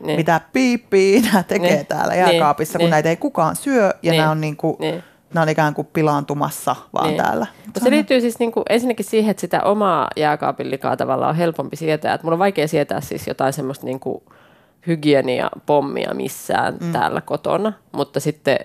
niin. 0.02 0.16
mitä 0.16 0.40
piippii 0.52 1.20
nämä 1.32 1.42
tekee 1.42 1.74
niin. 1.74 1.86
täällä 1.86 2.14
jääkaapissa, 2.14 2.78
niin. 2.78 2.82
kun 2.82 2.86
niin. 2.86 2.90
näitä 2.90 3.08
ei 3.08 3.16
kukaan 3.16 3.56
syö 3.56 3.94
ja 4.02 4.10
niin. 4.10 4.18
nämä 4.18 4.30
on 4.30 4.40
niin 4.40 4.56
kuin, 4.56 4.76
niin 4.78 5.02
ne 5.34 5.40
on 5.40 5.48
ikään 5.48 5.74
kuin 5.74 5.88
pilaantumassa 5.92 6.76
vaan 6.92 7.06
niin. 7.06 7.22
täällä. 7.22 7.46
Mutta 7.66 7.80
se 7.80 7.90
liittyy 7.90 8.20
siis 8.20 8.38
niin 8.38 8.52
kuin 8.52 8.64
ensinnäkin 8.68 9.04
siihen, 9.04 9.30
että 9.30 9.40
sitä 9.40 9.62
omaa 9.62 10.08
jääkaapin 10.16 10.70
likaa 10.70 10.96
tavallaan 10.96 11.30
on 11.30 11.36
helpompi 11.36 11.76
sietää. 11.76 12.14
Että 12.14 12.24
mulla 12.24 12.34
on 12.34 12.38
vaikea 12.38 12.68
sietää 12.68 13.00
siis 13.00 13.26
jotain 13.26 13.52
semmoista 13.52 13.86
niin 13.86 14.00
kuin 14.00 14.22
hygienia-pommia 14.86 16.14
missään 16.14 16.76
mm. 16.80 16.92
täällä 16.92 17.20
kotona, 17.20 17.72
mutta 17.92 18.20
sitten 18.20 18.58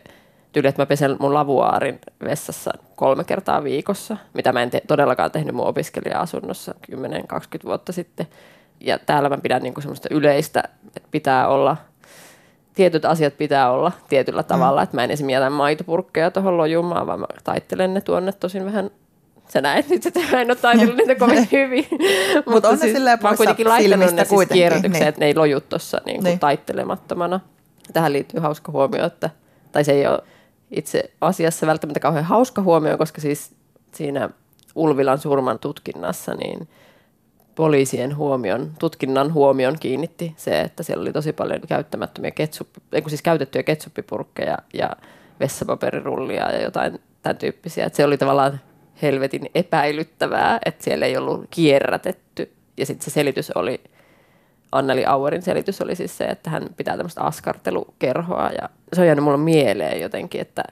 tyyli, 0.51 0.67
että 0.67 0.81
mä 0.81 0.85
pesen 0.85 1.15
mun 1.19 1.33
lavuaarin 1.33 1.99
vessassa 2.23 2.71
kolme 2.95 3.23
kertaa 3.23 3.63
viikossa, 3.63 4.17
mitä 4.33 4.53
mä 4.53 4.63
en 4.63 4.69
te- 4.69 4.81
todellakaan 4.87 5.31
tehnyt 5.31 5.55
mun 5.55 5.67
opiskelija-asunnossa 5.67 6.75
10-20 6.91 6.95
vuotta 7.65 7.91
sitten. 7.91 8.27
Ja 8.79 8.99
täällä 8.99 9.29
mä 9.29 9.37
pidän 9.37 9.63
niin 9.63 9.73
kuin 9.73 9.81
semmoista 9.81 10.07
yleistä, 10.11 10.63
että 10.95 11.09
pitää 11.11 11.47
olla– 11.47 11.77
tietyt 12.75 13.05
asiat 13.05 13.37
pitää 13.37 13.71
olla 13.71 13.91
tietyllä 14.09 14.41
mm. 14.41 14.47
tavalla, 14.47 14.81
mm. 14.81 14.83
että 14.83 14.97
mä 14.97 15.03
en 15.03 15.11
esimerkiksi 15.11 15.33
jätä 15.33 15.49
maitopurkkeja 15.49 16.31
tuohon 16.31 16.57
lojumaan, 16.57 17.07
vaan 17.07 17.19
mä 17.19 17.25
taittelen 17.43 17.93
ne 17.93 18.01
tuonne 18.01 18.31
tosin 18.31 18.65
vähän 18.65 18.91
sä 19.47 19.61
näet 19.61 19.89
nyt, 19.89 20.05
että 20.05 20.19
mä 20.31 20.41
en 20.41 20.51
ole 20.51 20.55
taitellut 20.55 20.97
niitä 20.97 21.15
kovin 21.15 21.47
hyvin. 21.51 21.87
Mutta 22.35 22.51
Mut 22.51 22.65
on 22.65 22.77
siis, 22.77 22.93
ne 22.93 22.97
silleen 22.97 23.19
Mä 23.21 23.29
oon 23.29 23.37
kuitenkin 23.37 23.69
laittanut 23.69 24.11
ne 24.11 24.25
siis 24.25 24.47
kierrätykseen, 24.53 25.01
niin. 25.01 25.07
että 25.07 25.19
ne 25.19 25.25
ei 25.25 25.35
loju 25.35 25.61
tuossa 25.61 26.01
niin 26.05 26.23
niin. 26.23 26.39
taittelemattomana. 26.39 27.39
Tähän 27.93 28.13
liittyy 28.13 28.39
hauska 28.39 28.71
huomio, 28.71 29.05
että, 29.05 29.29
tai 29.71 29.83
se 29.83 29.91
ei 29.91 30.07
ole 30.07 30.19
itse 30.71 31.11
asiassa 31.21 31.67
välttämättä 31.67 31.99
kauhean 31.99 32.25
hauska 32.25 32.61
huomio, 32.61 32.97
koska 32.97 33.21
siis 33.21 33.55
siinä 33.91 34.29
Ulvilan 34.75 35.19
surman 35.19 35.59
tutkinnassa, 35.59 36.33
niin– 36.33 36.67
poliisien 37.55 38.17
huomion, 38.17 38.71
tutkinnan 38.79 39.33
huomion 39.33 39.75
kiinnitti 39.79 40.33
se, 40.37 40.61
että 40.61 40.83
siellä 40.83 41.01
oli 41.01 41.13
tosi 41.13 41.33
paljon 41.33 41.61
käyttämättömiä 41.67 42.31
ketsuppi, 42.31 42.81
siis 43.07 43.21
käytettyjä 43.21 43.63
ketsuppipurkkeja 43.63 44.57
ja 44.73 44.89
vessapaperirullia 45.39 46.51
ja 46.51 46.61
jotain 46.61 47.01
tämän 47.21 47.37
tyyppisiä. 47.37 47.85
Että 47.85 47.97
se 47.97 48.05
oli 48.05 48.17
tavallaan 48.17 48.59
helvetin 49.01 49.49
epäilyttävää, 49.55 50.59
että 50.65 50.83
siellä 50.83 51.05
ei 51.05 51.17
ollut 51.17 51.45
kierrätetty. 51.49 52.51
Ja 52.77 52.85
sitten 52.85 53.05
se 53.05 53.11
selitys 53.11 53.51
oli, 53.51 53.81
Anneli 54.71 55.05
Auerin 55.05 55.41
selitys 55.41 55.81
oli 55.81 55.95
siis 55.95 56.17
se, 56.17 56.23
että 56.23 56.49
hän 56.49 56.69
pitää 56.77 56.97
tämmöistä 56.97 57.21
askartelukerhoa. 57.21 58.49
Ja 58.61 58.69
se 58.93 59.01
on 59.01 59.07
jäänyt 59.07 59.23
mulle 59.23 59.37
mieleen 59.37 60.01
jotenkin, 60.01 60.41
että 60.41 60.63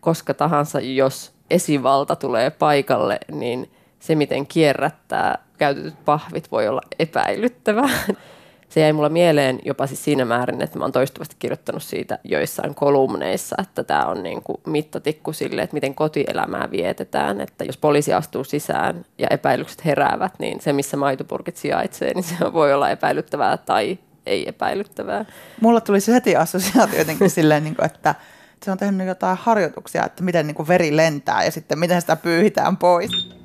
koska 0.00 0.34
tahansa, 0.34 0.80
jos 0.80 1.32
esivalta 1.50 2.16
tulee 2.16 2.50
paikalle, 2.50 3.18
niin 3.32 3.70
se, 3.98 4.14
miten 4.14 4.46
kierrättää 4.46 5.38
käytetyt 5.60 6.04
pahvit 6.04 6.52
voi 6.52 6.68
olla 6.68 6.80
epäilyttävää. 6.98 7.98
Se 8.68 8.80
jäi 8.80 8.92
mulla 8.92 9.08
mieleen 9.08 9.58
jopa 9.64 9.86
siis 9.86 10.04
siinä 10.04 10.24
määrin, 10.24 10.62
että 10.62 10.78
mä 10.78 10.84
oon 10.84 10.92
toistuvasti 10.92 11.36
kirjoittanut 11.38 11.82
siitä 11.82 12.18
joissain 12.24 12.74
kolumneissa, 12.74 13.56
että 13.62 13.84
tämä 13.84 14.06
on 14.06 14.22
niin 14.22 14.42
kuin 14.42 14.60
mittatikku 14.66 15.32
sille, 15.32 15.62
että 15.62 15.74
miten 15.74 15.94
kotielämää 15.94 16.70
vietetään. 16.70 17.40
Että 17.40 17.64
jos 17.64 17.76
poliisi 17.76 18.12
astuu 18.12 18.44
sisään 18.44 19.04
ja 19.18 19.26
epäilykset 19.30 19.84
heräävät, 19.84 20.32
niin 20.38 20.60
se, 20.60 20.72
missä 20.72 20.96
maitopurkit 20.96 21.56
sijaitsee, 21.56 22.14
niin 22.14 22.24
se 22.24 22.52
voi 22.52 22.74
olla 22.74 22.90
epäilyttävää 22.90 23.56
tai 23.56 23.98
ei 24.26 24.48
epäilyttävää. 24.48 25.24
Mulla 25.60 25.80
tuli 25.80 26.00
se 26.00 26.12
heti 26.12 26.36
assosiaatio 26.36 26.98
jotenkin 26.98 27.30
silleen, 27.30 27.64
niin 27.64 27.76
kuin, 27.76 27.86
että 27.86 28.14
se 28.64 28.70
on 28.70 28.78
tehnyt 28.78 29.06
jotain 29.06 29.38
harjoituksia, 29.40 30.04
että 30.04 30.22
miten 30.22 30.46
niin 30.46 30.54
kuin 30.54 30.68
veri 30.68 30.96
lentää 30.96 31.44
ja 31.44 31.50
sitten 31.50 31.78
miten 31.78 32.00
sitä 32.00 32.16
pyyhitään 32.16 32.76
pois. 32.76 33.40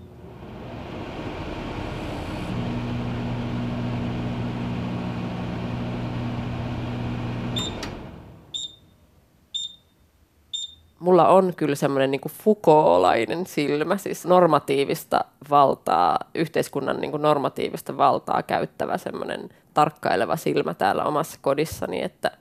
Mulla 11.06 11.28
on 11.28 11.54
kyllä 11.56 11.76
semmoinen 11.76 12.12
niin 12.12 12.22
fukoolainen 12.44 13.46
silmä, 13.46 13.98
siis 13.98 14.26
normatiivista 14.26 15.26
valtaa, 15.50 16.20
yhteiskunnan 16.36 17.02
niin 17.02 17.12
normatiivista 17.22 17.98
valtaa 17.98 18.44
käyttävä 18.44 18.98
semmoinen 18.98 19.50
tarkkaileva 19.74 20.36
silmä 20.36 20.74
täällä 20.74 21.04
omassa 21.04 21.40
kodissani, 21.42 22.04
että, 22.04 22.32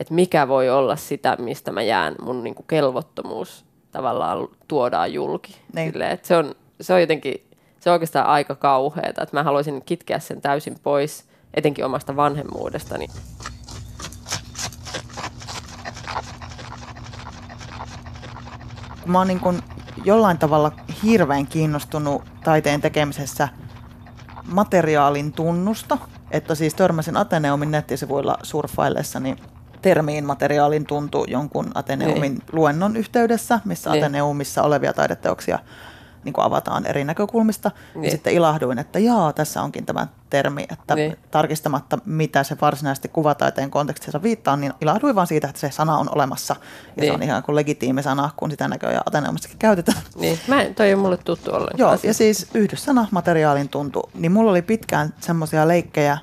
että 0.00 0.14
mikä 0.14 0.48
voi 0.48 0.70
olla 0.70 0.96
sitä, 0.96 1.36
mistä 1.40 1.72
mä 1.72 1.82
jään, 1.82 2.14
mun 2.22 2.44
niin 2.44 2.54
kuin 2.54 2.66
kelvottomuus 2.66 3.64
tavallaan 3.92 4.48
tuodaan 4.68 5.12
julki. 5.12 5.56
Niin. 5.74 5.92
Silleen, 5.92 6.10
että 6.10 6.28
se, 6.28 6.36
on, 6.36 6.54
se 6.80 6.94
on 6.94 7.00
jotenkin, 7.00 7.46
se 7.80 7.90
on 7.90 7.94
oikeastaan 7.94 8.26
aika 8.26 8.54
kauheata, 8.54 9.22
että 9.22 9.36
mä 9.36 9.42
haluaisin 9.42 9.82
kitkeä 9.86 10.18
sen 10.18 10.40
täysin 10.40 10.76
pois, 10.82 11.24
etenkin 11.54 11.84
omasta 11.84 12.16
vanhemmuudestani. 12.16 13.06
Mä 19.06 19.18
oon 19.18 19.28
niin 19.28 19.40
kuin 19.40 19.62
jollain 20.04 20.38
tavalla 20.38 20.72
hirveän 21.02 21.46
kiinnostunut 21.46 22.22
taiteen 22.44 22.80
tekemisessä 22.80 23.48
materiaalin 24.44 25.32
tunnusta. 25.32 25.98
Että 26.30 26.54
siis 26.54 26.74
törmäsin 26.74 27.16
Ateneumin 27.16 27.70
nettisivuilla 27.70 28.38
surffaillessani 28.42 29.36
termiin 29.82 30.24
materiaalin 30.24 30.86
tuntu 30.86 31.24
jonkun 31.28 31.70
Ateneumin 31.74 32.32
niin. 32.32 32.42
luennon 32.52 32.96
yhteydessä, 32.96 33.60
missä 33.64 33.90
niin. 33.90 34.04
Ateneumissa 34.04 34.62
olevia 34.62 34.92
taideteoksia 34.92 35.58
niin 36.24 36.32
kuin 36.32 36.44
avataan 36.44 36.86
eri 36.86 37.04
näkökulmista. 37.04 37.70
Niin. 37.94 38.04
Ja 38.04 38.10
sitten 38.10 38.32
ilahduin, 38.32 38.78
että 38.78 38.98
jaa, 38.98 39.32
tässä 39.32 39.62
onkin 39.62 39.86
tämä 39.86 40.06
termi, 40.30 40.66
että 40.70 40.94
niin. 40.94 41.16
tarkistamatta 41.30 41.98
mitä 42.04 42.42
se 42.42 42.56
varsinaisesti 42.60 43.08
kuvataiteen 43.08 43.70
kontekstissa 43.70 44.22
viittaa, 44.22 44.56
niin 44.56 44.72
ilahduin 44.80 45.14
vaan 45.14 45.26
siitä, 45.26 45.48
että 45.48 45.60
se 45.60 45.70
sana 45.70 45.98
on 45.98 46.14
olemassa. 46.14 46.56
Ja 46.60 47.00
niin. 47.00 47.10
se 47.10 47.14
on 47.14 47.22
ihan 47.22 47.42
kuin 47.42 47.56
legitiimi 47.56 48.02
sana, 48.02 48.30
kun 48.36 48.50
sitä 48.50 48.68
näköjään 48.68 49.02
Ateneumissakin 49.06 49.58
käytetään. 49.58 49.98
Niin, 50.16 50.38
Mä 50.48 50.62
en, 50.62 50.74
toi 50.74 50.88
ei 50.88 50.96
mulle 50.96 51.16
tuttu 51.16 51.50
ollenkaan. 51.50 51.78
Joo, 51.78 51.98
ja 52.02 52.14
siis 52.14 52.46
yhdyssana 52.54 53.08
materiaalin 53.10 53.68
tuntu, 53.68 54.10
niin 54.14 54.32
mulla 54.32 54.50
oli 54.50 54.62
pitkään 54.62 55.14
semmoisia 55.20 55.68
leikkejä, 55.68 56.18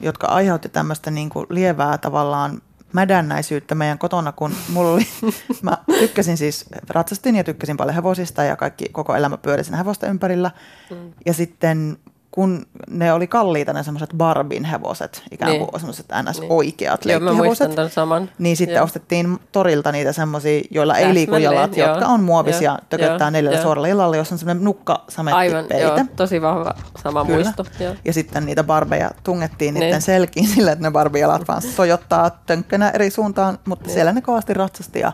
jotka 0.00 0.26
aiheutti 0.26 0.68
tämmöistä 0.68 1.10
niin 1.10 1.30
kuin 1.30 1.46
lievää 1.50 1.98
tavallaan 1.98 2.62
mädännäisyyttä 2.92 3.74
meidän 3.74 3.98
kotona, 3.98 4.32
kun 4.32 4.52
mulla 4.72 4.90
oli, 4.90 5.06
mä 5.62 5.78
tykkäsin 5.98 6.36
siis, 6.36 6.64
ratsastin 6.88 7.36
ja 7.36 7.44
tykkäsin 7.44 7.76
paljon 7.76 7.94
hevosista 7.94 8.44
ja 8.44 8.56
kaikki, 8.56 8.88
koko 8.92 9.16
elämä 9.16 9.36
pyöri 9.36 9.62
hevosta 9.78 10.06
ympärillä. 10.06 10.50
Mm. 10.90 11.12
Ja 11.26 11.34
sitten 11.34 11.98
kun 12.30 12.66
ne 12.90 13.12
oli 13.12 13.26
kalliita 13.26 13.72
ne 13.72 13.82
semmoiset 13.82 14.10
Barbin 14.16 14.64
hevoset, 14.64 15.22
ikään 15.30 15.50
kuin 15.58 15.68
niin. 15.72 15.80
semmoiset 15.80 16.06
ns. 16.22 16.40
Niin. 16.40 16.52
oikeat 16.52 17.04
niin. 17.04 17.24
leikkihevoset. 17.24 17.76
Joo, 17.76 17.88
saman. 17.88 18.30
Niin 18.38 18.56
sitten 18.56 18.76
Joo. 18.76 18.84
ostettiin 18.84 19.38
torilta 19.52 19.92
niitä 19.92 20.12
semmoisia, 20.12 20.62
joilla 20.70 20.96
ei 20.96 21.14
liiku 21.14 21.36
jalat, 21.36 21.76
joo. 21.76 21.88
jotka 21.88 22.06
on 22.06 22.22
muovisia, 22.22 22.70
joo. 22.70 22.78
tököttää 22.88 23.30
neljällä 23.30 23.62
suoralla 23.62 23.88
jalalla, 23.88 24.16
jos 24.16 24.32
on 24.32 24.38
semmoinen 24.38 24.64
nukka 24.64 25.04
Aivan, 25.32 25.64
joo, 25.80 25.98
tosi 26.16 26.42
vahva 26.42 26.74
sama 27.02 27.24
Kyllä. 27.24 27.44
muisto. 27.44 27.66
Joo. 27.80 27.94
Ja 28.04 28.12
sitten 28.12 28.46
niitä 28.46 28.64
barbeja 28.64 29.10
tungettiin 29.22 29.74
niin. 29.74 29.80
niiden 29.80 30.02
selkiin 30.02 30.48
sillä, 30.54 30.72
että 30.72 30.84
ne 30.84 30.90
barbijalat 30.90 31.48
vaan 31.48 31.62
sojottaa 31.76 32.30
tönkkönä 32.30 32.90
eri 32.90 33.10
suuntaan, 33.10 33.58
mutta 33.64 33.86
niin. 33.86 33.94
siellä 33.94 34.12
ne 34.12 34.20
kovasti 34.20 34.54
ratsasti 34.54 35.00
ja, 35.00 35.12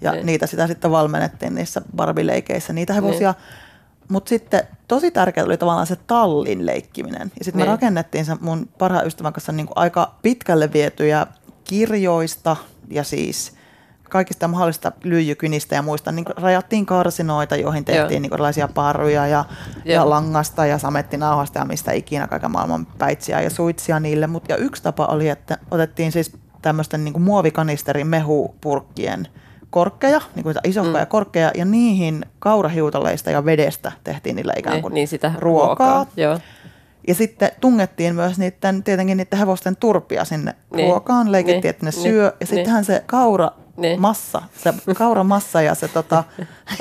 ja 0.00 0.12
niin. 0.12 0.26
niitä 0.26 0.46
sitä 0.46 0.66
sitten 0.66 0.90
valmennettiin 0.90 1.54
niissä 1.54 1.82
barbileikeissä, 1.96 2.72
niitä 2.72 2.92
hevosia. 2.92 3.32
Niin 3.32 3.62
mutta 4.12 4.28
sitten 4.28 4.62
tosi 4.94 5.10
tärkeää 5.10 5.46
oli 5.46 5.56
tavallaan 5.56 5.86
se 5.86 5.96
tallin 5.96 6.66
leikkiminen. 6.66 7.32
Ja 7.38 7.44
sitten 7.44 7.60
me 7.60 7.62
niin. 7.62 7.72
rakennettiin 7.72 8.24
se 8.24 8.36
mun 8.40 8.68
parhaan 8.78 9.06
ystävän 9.06 9.32
kanssa 9.32 9.52
niin 9.52 9.66
kuin 9.66 9.78
aika 9.78 10.14
pitkälle 10.22 10.72
vietyjä 10.72 11.26
kirjoista 11.64 12.56
ja 12.90 13.04
siis 13.04 13.52
kaikista 14.10 14.48
mahdollista 14.48 14.92
lyijykynistä 15.04 15.74
ja 15.74 15.82
muista. 15.82 16.12
Niin 16.12 16.24
rajattiin 16.36 16.86
karsinoita, 16.86 17.56
joihin 17.56 17.84
tehtiin 17.84 18.22
niin 18.22 18.34
erilaisia 18.34 18.68
parruja 18.68 19.26
ja, 19.26 19.44
ja 19.84 20.10
langasta 20.10 20.66
ja 20.66 20.78
samettinauhasta 20.78 21.58
ja 21.58 21.64
mistä 21.64 21.92
ikinä 21.92 22.26
kaiken 22.26 22.50
maailman 22.50 22.86
päitsiä 22.86 23.40
ja 23.40 23.50
suitsia 23.50 24.00
niille. 24.00 24.26
Mut, 24.26 24.48
ja 24.48 24.56
yksi 24.56 24.82
tapa 24.82 25.06
oli, 25.06 25.28
että 25.28 25.58
otettiin 25.70 26.12
siis 26.12 26.32
tämmöisten 26.62 27.04
niin 27.04 27.22
muovikanisterin 27.22 28.06
mehupurkkien– 28.06 29.28
korkkeja, 29.72 30.20
niin 30.34 30.42
kuin 30.42 30.54
isohkoja 30.64 31.04
mm. 31.04 31.08
korkkeja, 31.08 31.50
ja 31.54 31.64
niihin 31.64 32.26
kaurahiutaleista 32.38 33.30
ja 33.30 33.44
vedestä 33.44 33.92
tehtiin 34.04 34.36
niillä 34.36 34.52
ikään 34.56 34.74
niin, 34.74 34.82
kuin 34.82 34.94
niin 34.94 35.08
sitä 35.08 35.32
ruokaa. 35.38 35.94
ruokaa. 35.94 36.12
Joo. 36.16 36.38
Ja 37.08 37.14
sitten 37.14 37.50
tungettiin 37.60 38.14
myös 38.14 38.38
niiden, 38.38 38.82
tietenkin 38.82 39.16
niiden 39.16 39.38
hevosten 39.38 39.76
turpia 39.76 40.24
sinne 40.24 40.54
niin. 40.76 40.88
ruokaan, 40.88 41.32
leikittiin, 41.32 41.62
niin. 41.62 41.70
että 41.70 41.86
ne 41.86 41.90
niin. 41.90 42.02
syö, 42.02 42.24
ja 42.24 42.32
niin. 42.40 42.48
sittenhän 42.48 42.84
se 42.84 43.02
kaura 43.06 43.50
niin. 43.76 44.00
massa, 44.00 44.42
se 44.56 44.74
kauramassa 44.98 45.62
ja 45.62 45.74
se, 45.74 45.88
tota, 45.88 46.24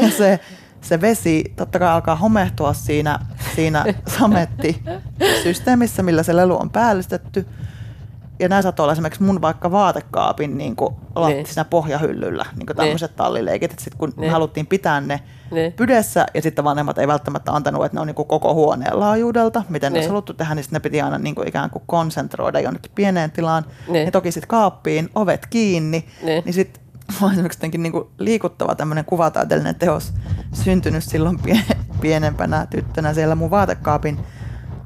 ja 0.02 0.10
se, 0.18 0.40
se 0.82 1.02
vesi 1.02 1.54
totta 1.56 1.80
kai 1.80 1.90
alkaa 1.90 2.16
homehtua 2.16 2.74
siinä, 2.74 3.20
siinä 3.56 3.86
samettisysteemissä, 4.18 6.04
millä 6.04 6.24
se 6.24 6.36
lelu 6.36 6.62
on 6.62 6.70
päällystetty 6.70 7.46
ja 8.42 8.50
nämä 8.50 8.62
saattoi 8.62 8.84
olla 8.84 8.94
esimerkiksi 8.94 9.24
mun 9.24 9.42
vaikka 9.42 9.72
vaatekaapin 9.72 10.58
niin 10.58 10.76
kuin 10.76 10.96
niin. 11.28 11.46
siinä 11.46 11.66
pohjahyllyllä, 11.66 12.46
niin 12.56 12.66
kuin 12.66 12.78
tämmöiset 12.78 13.12
niin. 13.12 13.18
tallileikit. 13.18 13.72
Että 13.72 13.84
sit 13.84 13.96
kun 13.96 14.10
niin. 14.10 14.20
me 14.20 14.30
haluttiin 14.30 14.68
pitää 14.68 15.02
ne 15.02 15.20
niin. 15.52 15.74
pydessä 15.74 16.26
ja 16.34 16.42
sitten 16.42 16.64
vanhemmat 16.64 16.98
ei 16.98 17.08
välttämättä 17.08 17.52
antanut, 17.52 17.86
että 17.86 17.96
ne 17.96 18.02
on 18.02 18.08
niin 18.08 18.16
kuin 18.16 18.28
koko 18.28 18.54
huoneen 18.54 19.00
laajuudelta, 19.00 19.64
miten 19.70 19.88
niin. 19.88 19.94
ne 19.94 20.00
olisi 20.00 20.10
haluttu 20.10 20.34
tehdä, 20.34 20.56
niin 20.56 20.64
sitten 20.64 20.78
ne 20.78 20.80
piti 20.80 21.02
aina 21.02 21.18
niin 21.18 21.36
kuin 21.36 21.48
ikään 21.48 21.70
kuin 21.70 21.84
konsentroida 21.86 22.60
jonnekin 22.60 22.92
pieneen 22.96 23.32
tilaan. 23.32 23.66
Niin. 23.88 24.06
Ja 24.06 24.12
toki 24.12 24.32
sitten 24.32 24.48
kaappiin, 24.48 25.10
ovet 25.16 25.46
kiinni, 25.46 26.06
niin, 26.22 26.44
niin 26.46 26.54
sitten 26.54 26.84
on 27.22 27.32
esimerkiksi 27.32 27.58
jotenkin 27.58 27.84
niin 27.84 27.94
kuin 27.94 28.08
liikuttava 28.18 28.76
tämmöinen 28.76 29.06
kuvataiteellinen 29.06 29.76
teos 29.76 30.14
syntynyt 30.54 31.04
silloin 31.04 31.40
pienempänä 32.02 32.68
tyttönä 32.70 33.14
siellä 33.14 33.36
mun 33.36 33.52
vaatekaapin 33.52 34.20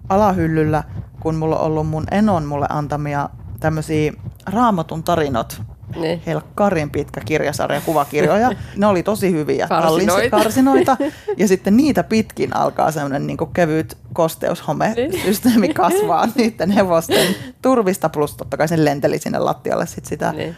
alahyllyllä, 0.09 0.83
kun 1.19 1.35
mulla 1.35 1.59
on 1.59 1.65
ollut 1.65 1.87
mun 1.87 2.05
enon 2.11 2.45
mulle 2.45 2.65
antamia 2.69 3.29
tämmöisiä 3.65 4.13
raamatun 4.45 5.03
tarinot, 5.03 5.61
niin. 5.95 6.21
Helkkarin 6.25 6.89
pitkä 6.89 7.21
kirjasarja, 7.25 7.81
kuvakirjoja. 7.81 8.51
Ne 8.77 8.87
oli 8.87 9.03
tosi 9.03 9.31
hyviä. 9.31 9.67
Karsinoita. 9.67 10.37
karsinoita. 10.37 10.97
Ja 11.37 11.47
sitten 11.47 11.77
niitä 11.77 12.03
pitkin 12.03 12.55
alkaa 12.55 12.91
semmoinen 12.91 13.27
niin 13.27 13.37
kevyt 13.53 13.97
kosteushome-systeemi 14.13 15.73
kasvaa 15.73 16.27
niiden 16.35 16.71
hevosten 16.71 17.35
turvista, 17.61 18.09
plus 18.09 18.35
totta 18.35 18.57
kai 18.57 18.67
sen 18.67 18.85
lenteli 18.85 19.19
sinne 19.19 19.39
lattialle 19.39 19.85
sit 19.85 20.05
sitä 20.05 20.31
niin. 20.31 20.57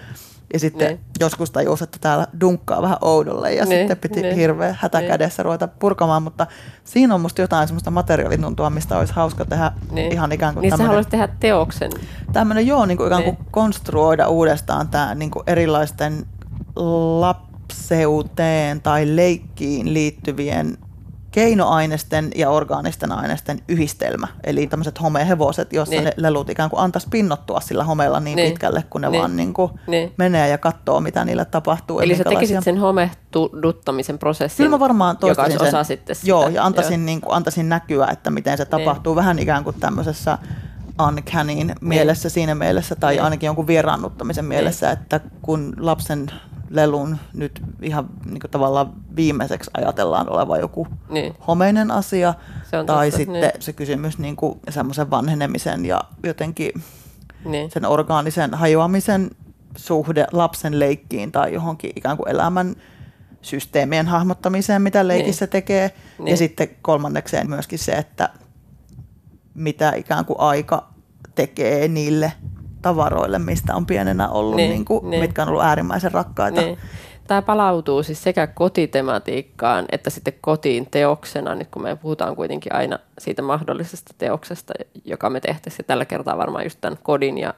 Ja 0.53 0.59
sitten 0.59 0.87
niin. 0.87 0.99
joskus 1.19 1.51
tajus, 1.51 1.81
että 1.81 1.97
täällä 2.01 2.27
dunkkaa 2.41 2.81
vähän 2.81 2.97
oudolle 3.01 3.53
ja 3.53 3.65
niin. 3.65 3.79
sitten 3.79 3.97
piti 3.97 4.21
niin. 4.21 4.35
hirveä 4.35 4.75
hätäkädessä 4.79 5.43
niin. 5.43 5.45
ruveta 5.45 5.67
purkamaan, 5.67 6.23
mutta 6.23 6.47
siinä 6.83 7.15
on 7.15 7.21
musta 7.21 7.41
jotain 7.41 7.67
semmoista 7.67 7.91
materiaalituntua, 7.91 8.69
mistä 8.69 8.97
olisi 8.97 9.13
hauska 9.13 9.45
tehdä 9.45 9.71
niin. 9.91 10.11
ihan 10.11 10.31
ikään 10.31 10.53
kuin 10.53 10.61
Niin 10.61 10.69
tämmönen, 10.69 10.85
sä 10.85 10.87
haluaisit 10.87 11.11
tehdä 11.11 11.29
teoksen. 11.39 11.91
Tämmöinen 12.33 12.67
joo, 12.67 12.85
niin 12.85 12.97
kuin 12.97 13.07
ikään 13.07 13.23
kuin 13.23 13.35
niin. 13.35 13.51
konstruoida 13.51 14.27
uudestaan 14.27 14.87
tämä 14.87 15.15
niin 15.15 15.31
kuin 15.31 15.43
erilaisten 15.47 16.25
lapseuteen 17.19 18.81
tai 18.81 19.15
leikkiin 19.15 19.93
liittyvien 19.93 20.77
keinoainesten 21.37 22.31
ja 22.35 22.49
orgaanisten 22.49 23.11
aineisten 23.11 23.59
yhdistelmä. 23.67 24.27
Eli 24.43 24.67
tämmöiset 24.67 25.01
homehevoset, 25.01 25.73
joissa 25.73 25.95
niin. 25.95 26.03
ne 26.03 26.13
lelut 26.17 26.49
ikään 26.49 26.69
kuin 26.69 26.79
antaisi 26.79 27.07
pinnottua 27.11 27.59
sillä 27.59 27.83
homeella 27.83 28.19
niin, 28.19 28.35
niin. 28.35 28.51
pitkälle, 28.51 28.83
kun 28.89 29.01
ne 29.01 29.09
niin. 29.09 29.19
vaan 29.19 29.35
niin 29.35 29.53
kuin 29.53 29.71
niin. 29.87 30.13
menee 30.17 30.49
ja 30.49 30.57
katsoo, 30.57 30.99
mitä 30.99 31.25
niille 31.25 31.45
tapahtuu. 31.45 31.99
Eli 31.99 32.15
sä 32.15 32.23
tekisit 32.23 32.63
sen 32.63 32.77
homehduttamisen 32.77 34.19
prosessin, 34.19 34.57
Kyllä 34.57 34.69
mä 34.69 34.79
varmaan 34.79 35.17
joka 35.27 35.43
olisi 35.43 35.63
osa 35.63 35.83
sitten 35.83 36.15
sitä. 36.15 36.29
Joo, 36.29 36.47
ja 36.47 36.65
antaisin, 36.65 37.05
niin 37.05 37.21
kuin, 37.21 37.33
antaisin 37.33 37.69
näkyä, 37.69 38.07
että 38.11 38.29
miten 38.29 38.57
se 38.57 38.63
niin. 38.63 38.71
tapahtuu 38.71 39.13
niin. 39.13 39.17
vähän 39.17 39.39
ikään 39.39 39.63
kuin 39.63 39.79
tämmöisessä 39.79 40.37
uncannyin 41.07 41.67
niin. 41.67 41.77
mielessä 41.81 42.29
siinä 42.29 42.55
mielessä, 42.55 42.95
tai 42.95 43.13
niin. 43.13 43.23
ainakin 43.23 43.47
jonkun 43.47 43.67
vieraannuttamisen 43.67 44.45
mielessä, 44.45 44.87
niin. 44.87 44.93
että 44.93 45.19
kun 45.41 45.73
lapsen 45.77 46.31
lelun 46.69 47.17
nyt 47.33 47.61
ihan 47.81 48.09
niin 48.25 48.39
kuin 48.39 48.51
tavallaan 48.51 48.93
viimeiseksi 49.15 49.71
ajatellaan 49.77 50.29
oleva 50.29 50.57
joku 50.57 50.87
niin. 51.09 51.35
homeinen 51.47 51.91
asia. 51.91 52.33
Se 52.63 52.69
tai 52.71 52.85
totta, 52.85 53.17
sitten 53.17 53.41
niin. 53.41 53.51
se 53.59 53.73
kysymys 53.73 54.17
niin 54.17 54.35
kuin 54.35 54.59
semmoisen 54.69 55.09
vanhenemisen 55.09 55.85
ja 55.85 56.01
jotenkin 56.23 56.71
niin. 57.45 57.71
sen 57.71 57.85
orgaanisen 57.85 58.53
hajoamisen 58.53 59.31
suhde 59.75 60.27
lapsen 60.31 60.79
leikkiin 60.79 61.31
tai 61.31 61.53
johonkin 61.53 61.91
ikään 61.95 62.17
kuin 62.17 62.29
elämän 62.29 62.75
systeemien 63.41 64.07
hahmottamiseen, 64.07 64.81
mitä 64.81 65.07
leikissä 65.07 65.45
niin. 65.45 65.51
tekee. 65.51 65.91
Niin. 66.19 66.27
Ja 66.27 66.37
sitten 66.37 66.69
kolmannekseen 66.81 67.49
myöskin 67.49 67.79
se, 67.79 67.91
että 67.91 68.29
mitä 69.53 69.93
ikään 69.95 70.25
kuin 70.25 70.39
aika 70.39 70.87
tekee 71.35 71.87
niille 71.87 72.31
tavaroille, 72.81 73.39
mistä 73.39 73.75
on 73.75 73.85
pienenä 73.85 74.29
ollut, 74.29 74.55
niin, 74.55 74.69
niin 74.69 74.85
kuin, 74.85 75.09
niin. 75.09 75.21
mitkä 75.21 75.41
on 75.41 75.47
ollut 75.49 75.63
äärimmäisen 75.63 76.11
rakkaita. 76.11 76.61
Niin. 76.61 76.77
Tämä 77.27 77.41
palautuu 77.41 78.03
siis 78.03 78.23
sekä 78.23 78.47
kotitematiikkaan 78.47 79.85
että 79.91 80.09
sitten 80.09 80.33
kotiin 80.41 80.87
teoksena, 80.91 81.55
nyt 81.55 81.67
kun 81.71 81.81
me 81.81 81.95
puhutaan 81.95 82.35
kuitenkin 82.35 82.75
aina 82.75 82.99
siitä 83.19 83.41
mahdollisesta 83.41 84.13
teoksesta, 84.17 84.73
joka 85.05 85.29
me 85.29 85.39
tehtäisiin 85.39 85.85
tällä 85.85 86.05
kertaa 86.05 86.37
varmaan 86.37 86.63
just 86.63 86.81
tämän 86.81 86.97
kodin 87.03 87.37
ja 87.37 87.53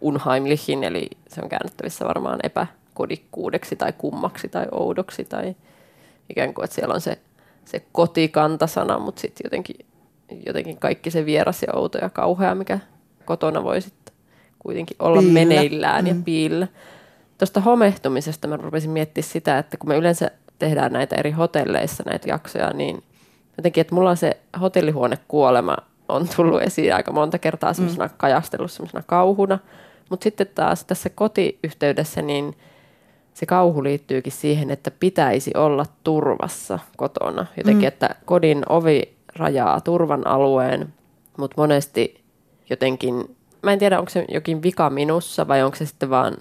unheimlichin, 0.00 0.84
eli 0.84 1.08
se 1.28 1.40
on 1.42 1.48
käännettävissä 1.48 2.04
varmaan 2.04 2.38
epäkodikkuudeksi 2.42 3.76
tai 3.76 3.92
kummaksi 3.98 4.48
tai 4.48 4.66
oudoksi 4.72 5.24
tai 5.24 5.54
ikään 6.30 6.54
kuin, 6.54 6.64
että 6.64 6.74
siellä 6.74 6.94
on 6.94 7.00
se, 7.00 7.18
se 7.64 7.82
kotikantasana, 7.92 8.98
mutta 8.98 9.20
sitten 9.20 9.44
jotenkin, 9.44 9.86
jotenkin 10.46 10.78
kaikki 10.78 11.10
se 11.10 11.26
vieras 11.26 11.62
ja 11.62 11.68
outo 11.74 11.98
ja 11.98 12.10
kauhea, 12.10 12.54
mikä 12.54 12.78
kotona 13.24 13.64
voi 13.64 13.80
sitten 13.80 14.14
kuitenkin 14.66 14.96
olla 14.98 15.20
piillä. 15.20 15.32
meneillään 15.32 16.04
mm. 16.04 16.08
ja 16.08 16.14
piillä. 16.24 16.68
Tuosta 17.38 17.60
homehtumisesta 17.60 18.48
mä 18.48 18.56
rupesin 18.56 18.90
miettimään 18.90 19.28
sitä, 19.28 19.58
että 19.58 19.76
kun 19.76 19.88
me 19.88 19.96
yleensä 19.96 20.30
tehdään 20.58 20.92
näitä 20.92 21.16
eri 21.16 21.30
hotelleissa 21.30 22.02
näitä 22.06 22.28
jaksoja, 22.28 22.72
niin 22.72 23.02
jotenkin, 23.56 23.80
että 23.80 23.94
mulla 23.94 24.10
on 24.10 24.16
se 24.16 24.36
hotellihuonekuolema 24.60 25.76
on 26.08 26.28
tullut 26.36 26.62
esiin 26.62 26.94
aika 26.94 27.12
monta 27.12 27.38
kertaa 27.38 27.72
semmoisena 27.72 28.06
mm. 28.06 28.12
kajastellut 28.16 28.72
semmoisena 28.72 29.02
kauhuna. 29.06 29.58
Mutta 30.10 30.24
sitten 30.24 30.46
taas 30.54 30.84
tässä 30.84 31.10
kotiyhteydessä, 31.10 32.22
niin 32.22 32.56
se 33.34 33.46
kauhu 33.46 33.82
liittyykin 33.82 34.32
siihen, 34.32 34.70
että 34.70 34.90
pitäisi 34.90 35.50
olla 35.54 35.86
turvassa 36.04 36.78
kotona. 36.96 37.46
Jotenkin, 37.56 37.84
mm. 37.84 37.88
että 37.88 38.14
kodin 38.24 38.62
ovi 38.68 39.02
rajaa 39.36 39.80
turvan 39.80 40.26
alueen, 40.26 40.94
mutta 41.38 41.54
monesti 41.60 42.20
jotenkin 42.70 43.36
mä 43.62 43.72
en 43.72 43.78
tiedä 43.78 43.98
onko 43.98 44.10
se 44.10 44.24
jokin 44.28 44.62
vika 44.62 44.90
minussa 44.90 45.48
vai 45.48 45.62
onko 45.62 45.76
se 45.76 45.86
sitten 45.86 46.10
vaan 46.10 46.36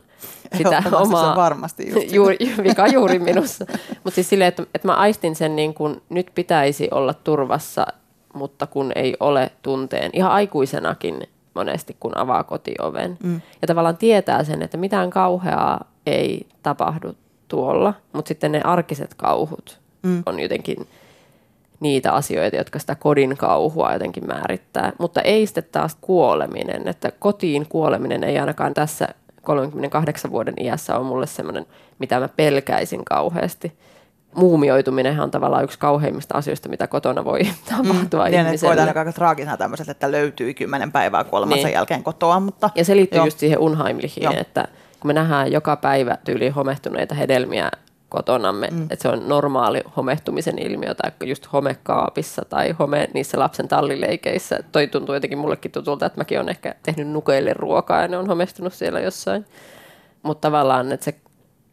sitä 0.57 0.83
omaa... 0.91 1.21
Se 1.23 1.29
on 1.29 1.35
varmasti 1.35 1.89
just 1.89 2.13
juuri, 2.15 2.37
vika 2.63 2.87
juuri 2.87 3.19
minussa. 3.19 3.65
Mutta 4.03 4.15
siis 4.15 4.29
silleen, 4.29 4.47
että, 4.47 4.63
että 4.75 4.87
mä 4.87 4.93
aistin 4.93 5.35
sen 5.35 5.55
niin 5.55 5.73
kuin 5.73 6.01
nyt 6.09 6.31
pitäisi 6.35 6.87
olla 6.91 7.13
turvassa, 7.13 7.87
mutta 8.33 8.67
kun 8.67 8.91
ei 8.95 9.15
ole 9.19 9.51
tunteen. 9.61 10.11
Ihan 10.13 10.31
aikuisenakin 10.31 11.27
monesti, 11.53 11.97
kun 11.99 12.17
avaa 12.17 12.43
kotioven. 12.43 13.17
Mm. 13.23 13.41
Ja 13.61 13.67
tavallaan 13.67 13.97
tietää 13.97 14.43
sen, 14.43 14.61
että 14.61 14.77
mitään 14.77 15.09
kauheaa 15.09 15.91
ei 16.05 16.47
tapahdu 16.63 17.15
tuolla, 17.47 17.93
mutta 18.13 18.27
sitten 18.27 18.51
ne 18.51 18.61
arkiset 18.63 19.13
kauhut 19.13 19.79
mm. 20.03 20.23
on 20.25 20.39
jotenkin 20.39 20.87
niitä 21.79 22.11
asioita, 22.11 22.57
jotka 22.57 22.79
sitä 22.79 22.95
kodin 22.95 23.37
kauhua 23.37 23.93
jotenkin 23.93 24.27
määrittää. 24.27 24.91
Mutta 24.99 25.21
ei 25.21 25.45
sitten 25.45 25.63
taas 25.71 25.97
kuoleminen, 26.01 26.87
että 26.87 27.11
kotiin 27.11 27.65
kuoleminen 27.69 28.23
ei 28.23 28.39
ainakaan 28.39 28.73
tässä 28.73 29.07
38 29.43 30.31
vuoden 30.31 30.53
iässä 30.59 30.97
ole 30.97 31.05
mulle 31.05 31.27
semmoinen, 31.27 31.65
mitä 31.99 32.19
mä 32.19 32.27
pelkäisin 32.27 33.05
kauheasti. 33.05 33.73
Muumioituminenhan 34.35 35.23
on 35.23 35.31
tavallaan 35.31 35.63
yksi 35.63 35.79
kauheimmista 35.79 36.37
asioista, 36.37 36.69
mitä 36.69 36.87
kotona 36.87 37.25
voi 37.25 37.39
tapahtua 37.69 38.25
mm, 38.25 38.33
ihmiselle. 38.33 38.51
Niin, 38.51 38.61
voidaan 38.61 38.87
aika 38.87 39.11
traagisena 39.11 39.57
tämmöiset, 39.57 39.89
että 39.89 40.11
löytyy 40.11 40.53
kymmenen 40.53 40.91
päivää 40.91 41.23
kuolemansa 41.23 41.67
niin. 41.67 41.73
jälkeen 41.73 42.03
kotoa. 42.03 42.39
Mutta, 42.39 42.69
ja 42.75 42.85
se 42.85 42.95
liittyy 42.95 43.17
joo. 43.17 43.25
just 43.25 43.39
siihen 43.39 43.59
unheimlihiin, 43.59 44.37
että 44.37 44.67
kun 44.99 45.09
me 45.09 45.13
nähdään 45.13 45.51
joka 45.51 45.75
päivä 45.75 46.17
tyyli 46.23 46.49
homehtuneita 46.49 47.15
hedelmiä 47.15 47.71
kotonamme, 48.15 48.67
mm. 48.71 48.83
että 48.83 49.01
se 49.01 49.09
on 49.09 49.27
normaali 49.27 49.81
homehtumisen 49.95 50.59
ilmiö, 50.59 50.95
tai 50.95 51.11
just 51.23 51.47
homekaapissa 51.53 52.41
tai 52.49 52.75
home 52.79 53.09
niissä 53.13 53.39
lapsen 53.39 53.67
tallileikeissä. 53.67 54.59
Toi 54.71 54.87
tuntuu 54.87 55.15
jotenkin 55.15 55.37
mullekin 55.37 55.71
tutulta, 55.71 56.05
että 56.05 56.19
mäkin 56.19 56.37
olen 56.37 56.49
ehkä 56.49 56.75
tehnyt 56.83 57.07
nukeille 57.07 57.53
ruokaa 57.53 58.01
ja 58.01 58.07
ne 58.07 58.17
on 58.17 58.27
homestunut 58.27 58.73
siellä 58.73 58.99
jossain. 58.99 59.45
Mutta 60.23 60.47
tavallaan, 60.47 60.91
että 60.91 61.03
se 61.03 61.15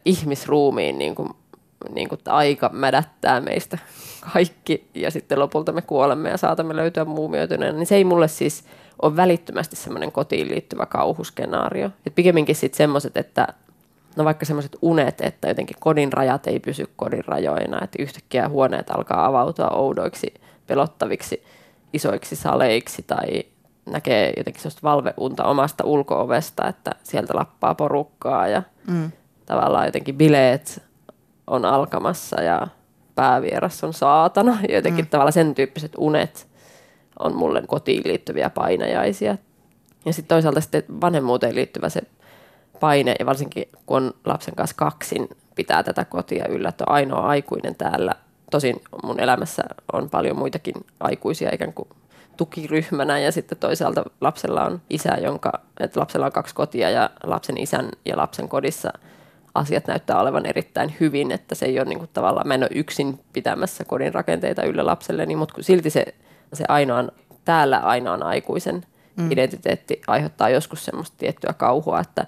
ihmisruumiin 0.05 0.97
niin 0.97 1.15
kuin, 1.15 1.29
niin 1.89 2.09
kuin 2.09 2.19
aika 2.25 2.69
mädättää 2.73 3.41
meistä 3.41 3.77
kaikki 4.33 4.89
ja 4.93 5.11
sitten 5.11 5.39
lopulta 5.39 5.71
me 5.71 5.81
kuolemme 5.81 6.29
ja 6.29 6.37
saatamme 6.37 6.75
löytyä 6.75 7.05
muumioituneena, 7.05 7.77
niin 7.77 7.87
se 7.87 7.95
ei 7.95 8.03
mulle 8.03 8.27
siis 8.27 8.63
ole 9.01 9.15
välittömästi 9.15 9.75
semmoinen 9.75 10.11
kotiin 10.11 10.47
liittyvä 10.47 10.85
kauhuskenaario. 10.85 11.89
Et 12.05 12.15
pikemminkin 12.15 12.55
sitten 12.55 12.77
semmoiset, 12.77 13.17
että 13.17 13.47
no 14.15 14.25
vaikka 14.25 14.45
semmoiset 14.45 14.77
unet, 14.81 15.21
että 15.21 15.47
jotenkin 15.47 15.77
kodin 15.79 16.13
rajat 16.13 16.47
ei 16.47 16.59
pysy 16.59 16.89
kodin 16.95 17.25
rajoina, 17.25 17.83
että 17.83 18.01
yhtäkkiä 18.03 18.49
huoneet 18.49 18.89
alkaa 18.89 19.25
avautua 19.25 19.69
oudoiksi, 19.69 20.33
pelottaviksi, 20.67 21.43
isoiksi 21.93 22.35
saleiksi 22.35 23.03
tai 23.07 23.43
näkee 23.85 24.33
jotenkin 24.37 24.61
sellaista 24.61 24.83
valveunta 24.83 25.43
omasta 25.43 25.83
ulkoovesta, 25.85 26.67
että 26.67 26.91
sieltä 27.03 27.35
lappaa 27.35 27.75
porukkaa 27.75 28.47
ja 28.47 28.63
mm. 28.87 29.11
tavallaan 29.45 29.85
jotenkin 29.85 30.15
bileet 30.15 30.81
on 31.47 31.65
alkamassa 31.65 32.41
ja 32.41 32.67
päävieras 33.15 33.83
on 33.83 33.93
saatana. 33.93 34.57
Ja 34.69 34.75
jotenkin 34.79 35.05
mm. 35.05 35.09
tavallaan 35.09 35.33
sen 35.33 35.55
tyyppiset 35.55 35.91
unet 35.97 36.47
on 37.19 37.35
mulle 37.35 37.63
kotiin 37.67 38.03
liittyviä 38.05 38.49
painajaisia. 38.49 39.37
Ja 40.05 40.13
sitten 40.13 40.35
toisaalta 40.35 40.61
sitten 40.61 40.83
vanhemmuuteen 41.01 41.55
liittyvä 41.55 41.89
se 41.89 42.01
paine, 42.79 43.15
ja 43.19 43.25
varsinkin 43.25 43.69
kun 43.85 43.97
on 43.97 44.13
lapsen 44.25 44.55
kanssa 44.55 44.75
kaksin, 44.75 45.29
pitää 45.55 45.83
tätä 45.83 46.05
kotia 46.05 46.47
yllä, 46.47 46.69
että 46.69 46.83
on 46.87 46.93
ainoa 46.93 47.27
aikuinen 47.27 47.75
täällä. 47.75 48.15
Tosin 48.51 48.81
mun 49.03 49.19
elämässä 49.19 49.63
on 49.93 50.09
paljon 50.09 50.37
muitakin 50.37 50.75
aikuisia 50.99 51.49
ikään 51.53 51.73
kuin 51.73 51.89
tukiryhmänä 52.37 53.19
ja 53.19 53.31
sitten 53.31 53.57
toisaalta 53.57 54.03
lapsella 54.21 54.65
on 54.65 54.81
isä, 54.89 55.17
jonka, 55.21 55.51
että 55.79 55.99
lapsella 55.99 56.25
on 56.25 56.31
kaksi 56.31 56.55
kotia 56.55 56.89
ja 56.89 57.09
lapsen 57.23 57.57
isän 57.57 57.89
ja 58.05 58.17
lapsen 58.17 58.49
kodissa 58.49 58.93
asiat 59.55 59.87
näyttää 59.87 60.19
olevan 60.19 60.45
erittäin 60.45 60.95
hyvin, 60.99 61.31
että 61.31 61.55
se 61.55 61.65
ei 61.65 61.79
ole 61.79 61.89
niin 61.89 61.99
kuin 61.99 62.09
tavallaan, 62.13 62.47
mä 62.47 62.53
en 62.53 62.63
ole 62.63 62.69
yksin 62.75 63.19
pitämässä 63.33 63.83
kodin 63.83 64.13
rakenteita 64.13 64.63
yllä 64.63 64.85
lapselle, 64.85 65.25
niin, 65.25 65.37
mutta 65.37 65.63
silti 65.63 65.89
se, 65.89 66.05
se 66.53 66.65
ainoan, 66.67 67.11
täällä 67.45 67.77
ainoan 67.77 68.23
aikuisen 68.23 68.85
mm. 69.15 69.31
identiteetti 69.31 70.01
aiheuttaa 70.07 70.49
joskus 70.49 70.85
semmoista 70.85 71.17
tiettyä 71.17 71.53
kauhua, 71.53 71.99
että 71.99 72.27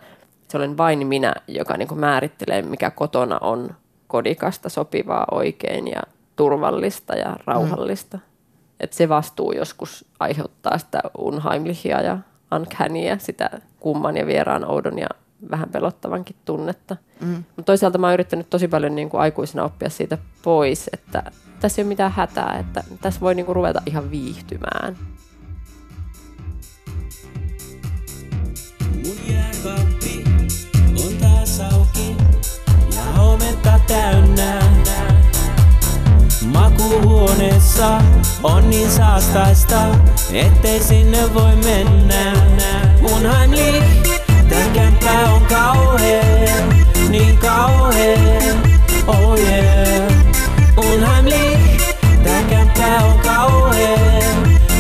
se 0.55 0.59
olen 0.59 0.77
vain 0.77 1.07
minä, 1.07 1.33
joka 1.47 1.77
niin 1.77 1.87
kuin 1.87 1.99
määrittelee, 1.99 2.61
mikä 2.61 2.91
kotona 2.91 3.37
on 3.41 3.75
kodikasta, 4.07 4.69
sopivaa, 4.69 5.25
oikein 5.31 5.87
ja 5.87 6.01
turvallista 6.35 7.15
ja 7.15 7.37
rauhallista. 7.45 8.17
Mm. 8.17 8.23
Et 8.79 8.93
se 8.93 9.09
vastuu 9.09 9.51
joskus 9.51 10.05
aiheuttaa 10.19 10.77
sitä 10.77 11.01
unheimlichia 11.17 12.01
ja 12.01 12.17
uncannyä, 12.55 13.17
sitä 13.17 13.49
kumman 13.79 14.17
ja 14.17 14.27
vieraan 14.27 14.71
oudon 14.71 14.99
ja 14.99 15.07
vähän 15.51 15.69
pelottavankin 15.69 16.35
tunnetta. 16.45 16.97
Mm. 17.21 17.43
Mutta 17.55 17.63
toisaalta 17.63 17.97
mä 17.97 18.07
oon 18.07 18.13
yrittänyt 18.13 18.49
tosi 18.49 18.67
paljon 18.67 18.95
niin 18.95 19.09
kuin 19.09 19.21
aikuisena 19.21 19.63
oppia 19.63 19.89
siitä 19.89 20.17
pois, 20.43 20.89
että 20.93 21.31
tässä 21.59 21.81
ei 21.81 21.83
ole 21.83 21.89
mitään 21.89 22.11
hätää, 22.11 22.57
että 22.59 22.83
tässä 23.01 23.21
voi 23.21 23.35
niin 23.35 23.45
kuin 23.45 23.55
ruveta 23.55 23.81
ihan 23.85 24.11
viihtymään. 24.11 24.97
Makuhuoneessa 37.35 38.01
on 38.43 38.69
niin 38.69 38.91
saastaista, 38.91 39.81
ettei 40.33 40.79
sinne 40.79 41.33
voi 41.33 41.55
mennä. 41.55 42.33
Unheimlich, 43.01 44.21
tää 44.49 44.69
kämppä 44.73 45.11
on 45.11 45.41
kauhea, 45.41 46.65
niin 47.09 47.37
kauhea, 47.37 48.55
oh 49.07 49.39
yeah. 49.39 50.11
Unheimlich, 50.77 51.95
tää 52.23 52.43
kämppä 52.49 52.97
on 53.05 53.19
kauhea, 53.19 54.29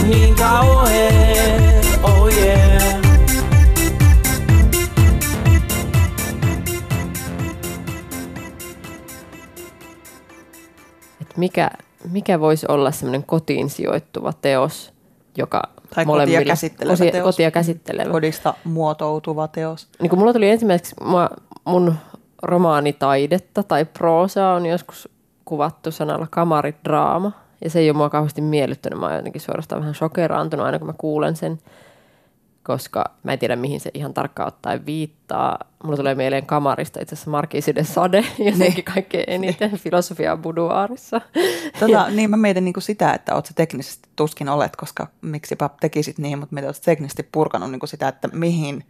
niin 0.03 0.35
kauhea, 0.35 1.81
oh 2.03 2.29
yeah. 2.37 2.95
mikä, 11.37 11.69
mikä 12.15 12.39
voisi 12.39 12.65
olla 12.69 12.91
semmoinen 12.91 13.23
kotiin 13.23 13.69
sijoittuva 13.69 14.33
teos, 14.33 14.93
joka 15.37 15.63
tai 15.95 16.05
kotia 16.05 16.45
käsittelevä 16.45 16.97
kotia, 16.97 17.11
teos. 17.11 17.23
Kotia 17.23 17.51
käsittelevä. 17.51 18.11
Kodista 18.11 18.53
muotoutuva 18.63 19.47
teos. 19.47 19.87
Niin 20.01 20.09
kun 20.09 20.19
mulla 20.19 20.33
tuli 20.33 20.49
ensimmäiseksi, 20.49 20.95
mua, 21.03 21.29
mun 21.65 21.95
romaanitaidetta 22.43 23.63
tai 23.63 23.85
proosaa 23.85 24.55
on 24.55 24.65
joskus 24.65 25.09
kuvattu 25.45 25.91
sanalla 25.91 26.27
kamaridraama. 26.29 27.31
Ja 27.63 27.69
se 27.69 27.79
ei 27.79 27.89
ole 27.89 27.97
mua 27.97 28.09
kauheasti 28.09 28.41
miellyttänyt. 28.41 28.99
Mä 28.99 29.05
oon 29.05 29.15
jotenkin 29.15 29.41
suorastaan 29.41 29.81
vähän 29.81 29.95
shokeraantunut 29.95 30.65
aina 30.65 30.79
kun 30.79 30.87
mä 30.87 30.93
kuulen 30.97 31.35
sen 31.35 31.59
koska 32.65 33.03
mä 33.23 33.33
en 33.33 33.39
tiedä 33.39 33.55
mihin 33.55 33.79
se 33.79 33.91
ihan 33.93 34.13
tarkkaan 34.13 34.47
ottaen 34.47 34.85
viittaa. 34.85 35.59
Mulla 35.83 35.97
tulee 35.97 36.15
mieleen 36.15 36.45
kamarista 36.45 37.01
itse 37.01 37.15
asiassa 37.15 37.31
Markiisiden 37.31 37.85
sade, 37.85 38.17
jotenkin 38.37 38.73
niin. 38.75 38.83
kaikkein 38.83 39.23
eniten 39.27 39.77
filosofia 39.77 40.37
buduaarissa. 40.37 41.21
Tota, 41.79 42.09
niin 42.15 42.29
mä 42.29 42.37
mietin 42.37 42.65
niinku 42.65 42.81
sitä, 42.81 43.13
että 43.13 43.35
oot 43.35 43.45
se 43.45 43.53
teknisesti 43.53 44.09
tuskin 44.15 44.49
olet, 44.49 44.75
koska 44.75 45.07
miksipä 45.21 45.69
tekisit 45.81 46.17
niin, 46.17 46.39
mutta 46.39 46.53
mietin, 46.53 46.67
oot 46.67 46.81
teknisesti 46.85 47.29
purkanut 47.31 47.71
niinku 47.71 47.87
sitä, 47.87 48.07
että 48.07 48.27
mihin 48.27 48.83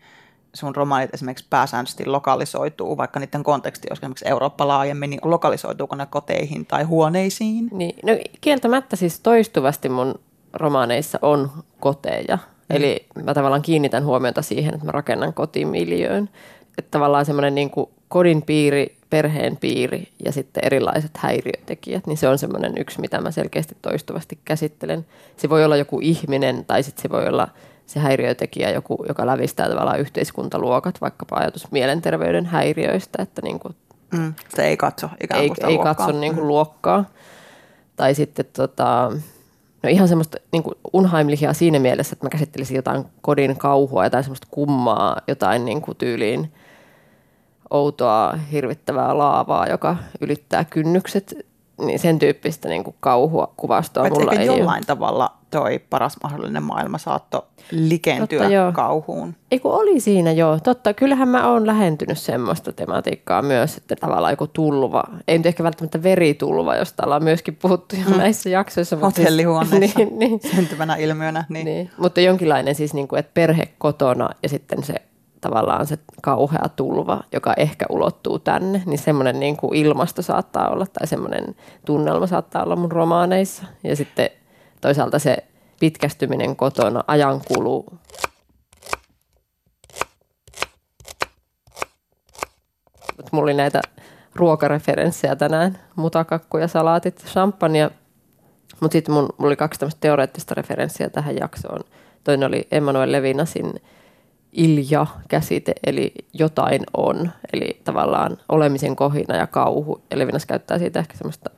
sun 0.54 0.76
romaanit 0.76 1.14
esimerkiksi 1.14 1.48
pääsääntöisesti 1.50 2.06
lokalisoituu, 2.06 2.98
vaikka 2.98 3.20
niiden 3.20 3.44
konteksti 3.44 3.88
olisi 3.90 4.00
esimerkiksi 4.00 4.28
Eurooppa 4.28 4.68
laajemmin, 4.68 5.10
niin 5.10 5.20
lokalisoituuko 5.24 5.96
ne 5.96 6.06
koteihin 6.06 6.66
tai 6.66 6.84
huoneisiin? 6.84 7.70
Niin, 7.72 7.96
no 8.04 8.12
kieltämättä 8.42 8.96
siis 8.96 9.20
toistuvasti 9.20 9.90
mun 9.90 10.20
romaaneissa 10.54 11.20
on 11.22 11.52
koteja. 11.80 12.38
Eli 12.70 13.06
mä 13.24 13.34
tavallaan 13.34 13.62
kiinnitän 13.62 14.06
huomiota 14.06 14.42
siihen, 14.42 14.74
että 14.74 14.86
mä 14.86 14.92
rakennan 14.92 15.34
kotimiljöön. 15.34 16.30
Että 16.78 16.92
tavallaan 16.92 17.26
semmoinen 17.26 17.56
niin 17.56 17.70
kuin 17.70 17.90
kodin 18.08 18.42
piiri, 18.42 18.98
perheen 19.10 19.58
piiri 19.58 20.08
ja 20.26 20.32
sitten 20.32 20.66
erilaiset 20.66 21.12
häiriötekijät, 21.18 22.08
niin 22.08 22.18
se 22.18 22.28
on 22.28 22.38
semmoinen 22.38 22.74
yksi, 22.78 23.02
mitä 23.02 23.22
mä 23.22 23.32
selkeästi 23.32 23.78
toistuvasti 23.82 24.40
käsittelen. 24.46 25.06
Se 25.38 25.50
voi 25.50 25.66
olla 25.66 25.76
joku 25.76 26.00
ihminen 26.02 26.66
tai 26.66 26.84
sitten 26.84 27.02
se 27.02 27.10
voi 27.10 27.28
olla 27.28 27.48
se 27.86 28.00
häiriötekijä, 28.00 28.70
joku, 28.70 29.06
joka 29.08 29.26
lävistää 29.26 29.70
tavallaan 29.70 30.00
yhteiskuntaluokat, 30.00 31.02
vaikkapa 31.02 31.36
ajatus 31.36 31.72
mielenterveyden 31.72 32.46
häiriöistä, 32.46 33.24
että 33.24 33.42
niin 33.42 33.60
kuin 33.60 33.76
mm, 34.12 34.34
se 34.56 34.68
ei 34.68 34.78
katso 34.78 35.10
ikään 35.24 35.48
kuin 35.48 35.58
ei, 35.66 35.72
ei 35.72 35.78
katso 35.78 36.12
niin 36.12 36.34
kuin 36.34 36.44
mm. 36.44 36.48
luokkaa. 36.48 37.06
Tai 37.96 38.16
sitten 38.16 38.46
tota, 38.54 39.12
No 39.86 39.92
ihan 39.92 40.08
semmoista 40.08 40.38
niin 40.52 40.64
kuin 40.64 40.76
unheimlichia 40.94 41.54
siinä 41.54 41.80
mielessä, 41.80 42.14
että 42.14 42.26
mä 42.26 42.30
käsittelisin 42.30 42.76
jotain 42.76 43.06
kodin 43.22 43.58
kauhua, 43.58 44.04
jotain 44.04 44.24
semmoista 44.24 44.48
kummaa, 44.52 45.22
jotain 45.28 45.66
niin 45.66 45.82
kuin 45.82 45.98
tyyliin 45.98 46.54
outoa, 47.70 48.34
hirvittävää 48.52 49.18
laavaa, 49.18 49.68
joka 49.68 49.96
ylittää 50.22 50.64
kynnykset. 50.64 51.48
Niin 51.78 52.00
sen 52.00 52.20
tyyppistä 52.20 52.70
niin 52.70 52.84
kuin 52.84 52.96
kauhua 53.00 53.54
kuvastoa 53.58 54.10
mulla 54.10 54.32
ei 54.32 54.46
jollain 54.46 54.78
ole. 54.78 54.86
tavalla 54.88 55.34
toi 55.52 55.80
paras 55.80 56.18
mahdollinen 56.24 56.64
maailma 56.64 56.98
saattoi 56.98 57.42
likentyä 57.72 58.40
Totta, 58.40 58.54
joo. 58.54 58.72
kauhuun. 58.72 59.36
Ei 59.52 59.60
kun 59.60 59.72
oli 59.72 60.00
siinä 60.00 60.32
joo. 60.32 60.60
Totta, 60.64 60.94
kyllähän 60.94 61.28
mä 61.30 61.52
oon 61.52 61.68
lähentynyt 61.68 62.18
semmoista 62.18 62.72
tematiikkaa 62.74 63.42
myös, 63.42 63.78
että 63.78 63.96
tavallaan 63.96 64.34
joku 64.34 64.48
tulva. 64.48 65.04
Ei 65.28 65.38
nyt 65.38 65.46
ehkä 65.46 65.64
välttämättä 65.64 66.04
veritulva, 66.04 66.76
josta 66.76 67.04
ollaan 67.06 67.24
myöskin 67.24 67.56
puhuttu 67.56 67.96
jo 67.96 68.10
Mm. 68.12 68.18
näissä 68.18 68.50
jaksoissa. 68.50 68.96
siis- 68.96 69.04
Hotellihuoneessa 69.06 70.00
niin, 70.00 70.20
niin, 70.20 70.40
syntyvänä 70.56 70.96
ilmiönä. 70.96 71.46
Niin. 71.50 71.66
niin. 71.66 71.90
Mutta 71.98 72.22
jonkinlainen 72.22 72.76
siis, 72.76 72.94
niin 72.94 73.08
kuin, 73.08 73.20
että 73.20 73.32
perhe 73.34 73.64
kotona 73.78 74.30
ja 74.44 74.50
sitten 74.50 74.84
se 74.84 74.94
tavallaan 75.42 75.88
se 75.88 75.98
kauhea 76.22 76.70
tulva, 76.76 77.24
joka 77.34 77.54
ehkä 77.58 77.86
ulottuu 77.90 78.40
tänne, 78.40 78.82
niin 78.86 78.98
semmoinen 79.00 79.40
niin 79.40 79.58
kuin 79.58 79.76
ilmasto 79.76 80.22
saattaa 80.22 80.70
olla 80.70 80.86
tai 80.86 81.08
semmoinen 81.08 81.56
tunnelma 81.86 82.28
saattaa 82.28 82.64
olla 82.64 82.76
mun 82.76 82.92
romaaneissa. 82.92 83.64
Ja 83.84 83.96
sitten 83.96 84.30
toisaalta 84.82 85.20
se 85.20 85.38
pitkästyminen 85.86 86.56
kotona, 86.56 87.04
ajankulu, 87.08 87.86
Mut 93.18 93.32
mulla 93.32 93.44
oli 93.44 93.54
näitä 93.54 93.82
ruokareferenssejä 94.36 95.36
tänään, 95.36 95.80
mutakakku 95.96 96.58
ja 96.58 96.68
salaatit, 96.68 97.26
champagne. 97.26 97.90
Mutta 98.80 98.94
sitten 98.94 99.16
mun, 99.16 99.24
mulla 99.38 99.50
oli 99.50 99.56
kaksi 99.56 99.80
tämmöistä 99.80 100.00
teoreettista 100.02 100.56
referenssiä 100.56 101.10
tähän 101.10 101.38
jaksoon. 101.38 101.80
Toinen 102.24 102.48
oli 102.48 102.68
Emmanuel 102.72 103.12
Levinasin 103.12 103.74
ilja-käsite, 104.52 105.74
eli 105.86 106.14
jotain 106.34 106.82
on, 106.98 107.32
eli 107.54 107.82
tavallaan 107.84 108.38
olemisen 108.50 108.96
kohina 108.96 109.36
ja 109.36 109.48
kauhu. 109.48 110.02
Ja 110.12 110.20
Levinas 110.20 110.46
käyttää 110.46 110.80
siitä 110.80 111.00
ehkä 111.00 111.18
semmoista 111.18 111.50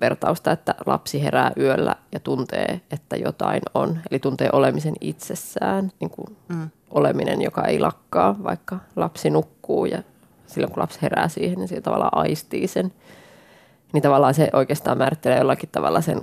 vertausta, 0.00 0.52
että 0.52 0.74
lapsi 0.86 1.22
herää 1.22 1.52
yöllä 1.58 1.96
ja 2.12 2.20
tuntee, 2.20 2.80
että 2.90 3.16
jotain 3.16 3.60
on, 3.74 3.98
eli 4.10 4.18
tuntee 4.18 4.48
olemisen 4.52 4.94
itsessään, 5.00 5.92
niin 6.00 6.10
kuin 6.10 6.36
Mm. 6.48 6.70
oleminen, 6.90 7.42
joka 7.42 7.64
ei 7.64 7.78
lakkaa, 7.80 8.36
vaikka 8.44 8.78
lapsi 8.96 9.30
nukkuu 9.30 9.86
ja 9.86 10.02
silloin 10.46 10.72
kun 10.72 10.80
lapsi 10.82 11.02
herää 11.02 11.28
siihen, 11.28 11.58
niin 11.58 11.68
se 11.68 11.80
tavallaan 11.80 12.18
aistii 12.18 12.68
sen. 12.68 12.92
Niin 13.92 14.02
tavallaan 14.02 14.34
se 14.34 14.50
oikeastaan 14.52 14.98
määrittelee 14.98 15.38
jollakin 15.38 15.68
tavalla 15.72 16.00
sen, 16.00 16.22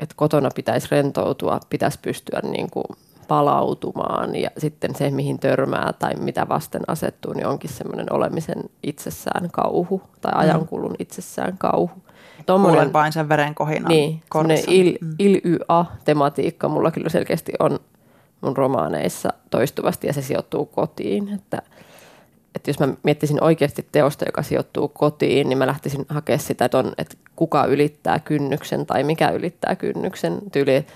että 0.00 0.14
kotona 0.16 0.48
pitäisi 0.54 0.88
rentoutua, 0.90 1.60
pitäisi 1.70 1.98
pystyä 2.02 2.40
niin 2.42 2.70
kuin 2.70 2.84
palautumaan 3.28 4.36
ja 4.36 4.50
sitten 4.58 4.94
se, 4.94 5.10
mihin 5.10 5.38
törmää 5.38 5.92
tai 5.98 6.14
mitä 6.16 6.48
vasten 6.48 6.82
asettuu, 6.86 7.32
niin 7.32 7.46
onkin 7.46 7.70
semmoinen 7.70 8.12
olemisen 8.12 8.62
itsessään 8.82 9.50
kauhu 9.52 10.02
tai 10.20 10.32
ajankulun 10.34 10.94
itsessään 10.98 11.58
kauhu. 11.58 11.90
Tommonen- 12.46 12.70
Kuulen 12.74 12.92
vain 12.92 13.12
sen 13.12 13.28
veren 13.28 13.54
kohinan 13.54 13.88
niin, 13.88 14.22
semmoinen 14.32 14.58
il, 14.68 14.98
Mm. 15.00 15.14
il-y-a-tematiikka 15.18 16.68
mulla 16.68 16.90
kyllä 16.90 17.08
selkeästi 17.08 17.52
on 17.58 17.78
mun 18.40 18.56
romaaneissa 18.56 19.32
toistuvasti 19.50 20.06
ja 20.06 20.12
se 20.12 20.22
sijoittuu 20.22 20.66
kotiin. 20.66 21.28
Että, 21.34 21.62
että 22.54 22.70
jos 22.70 22.78
mä 22.78 22.88
miettisin 23.02 23.42
oikeasti 23.44 23.86
teosta, 23.92 24.24
joka 24.28 24.42
sijoittuu 24.42 24.88
kotiin, 24.88 25.48
niin 25.48 25.58
mä 25.58 25.66
lähtisin 25.66 26.06
hakemaan 26.08 26.40
sitä, 26.40 26.64
että, 26.64 26.78
on, 26.78 26.92
että 26.98 27.16
kuka 27.36 27.64
ylittää 27.64 28.18
kynnyksen 28.18 28.86
tai 28.86 29.04
mikä 29.04 29.30
ylittää 29.30 29.76
kynnyksen 29.76 30.38
tyyli. 30.52 30.86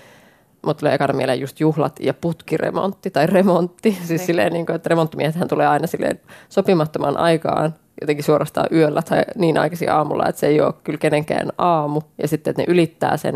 Mutta 0.65 0.79
tulee 0.79 0.93
ekana 0.95 1.13
mieleen 1.13 1.39
just 1.39 1.59
juhlat 1.59 1.99
ja 1.99 2.13
putkiremontti 2.13 3.09
tai 3.11 3.27
remontti. 3.27 3.91
Siis 3.91 4.09
Niin. 4.09 4.19
silleen, 4.19 4.53
niin 4.53 4.65
kuin, 4.65 4.75
että 4.75 4.89
remonttimiehethän 4.89 5.47
tulee 5.47 5.67
aina 5.67 5.87
silleen 5.87 6.19
sopimattoman 6.49 7.17
aikaan 7.17 7.75
jotenkin 8.01 8.23
suorastaan 8.25 8.67
yöllä 8.71 9.01
tai 9.01 9.21
niin 9.35 9.57
aikaisin 9.57 9.91
aamulla, 9.91 10.25
että 10.27 10.39
se 10.39 10.47
ei 10.47 10.61
ole 10.61 10.73
kyllä 10.83 10.99
kenenkään 10.99 11.49
aamu. 11.57 12.01
Ja 12.21 12.27
sitten, 12.27 12.51
että 12.51 12.61
ne 12.61 12.65
ylittää 12.67 13.17
sen, 13.17 13.35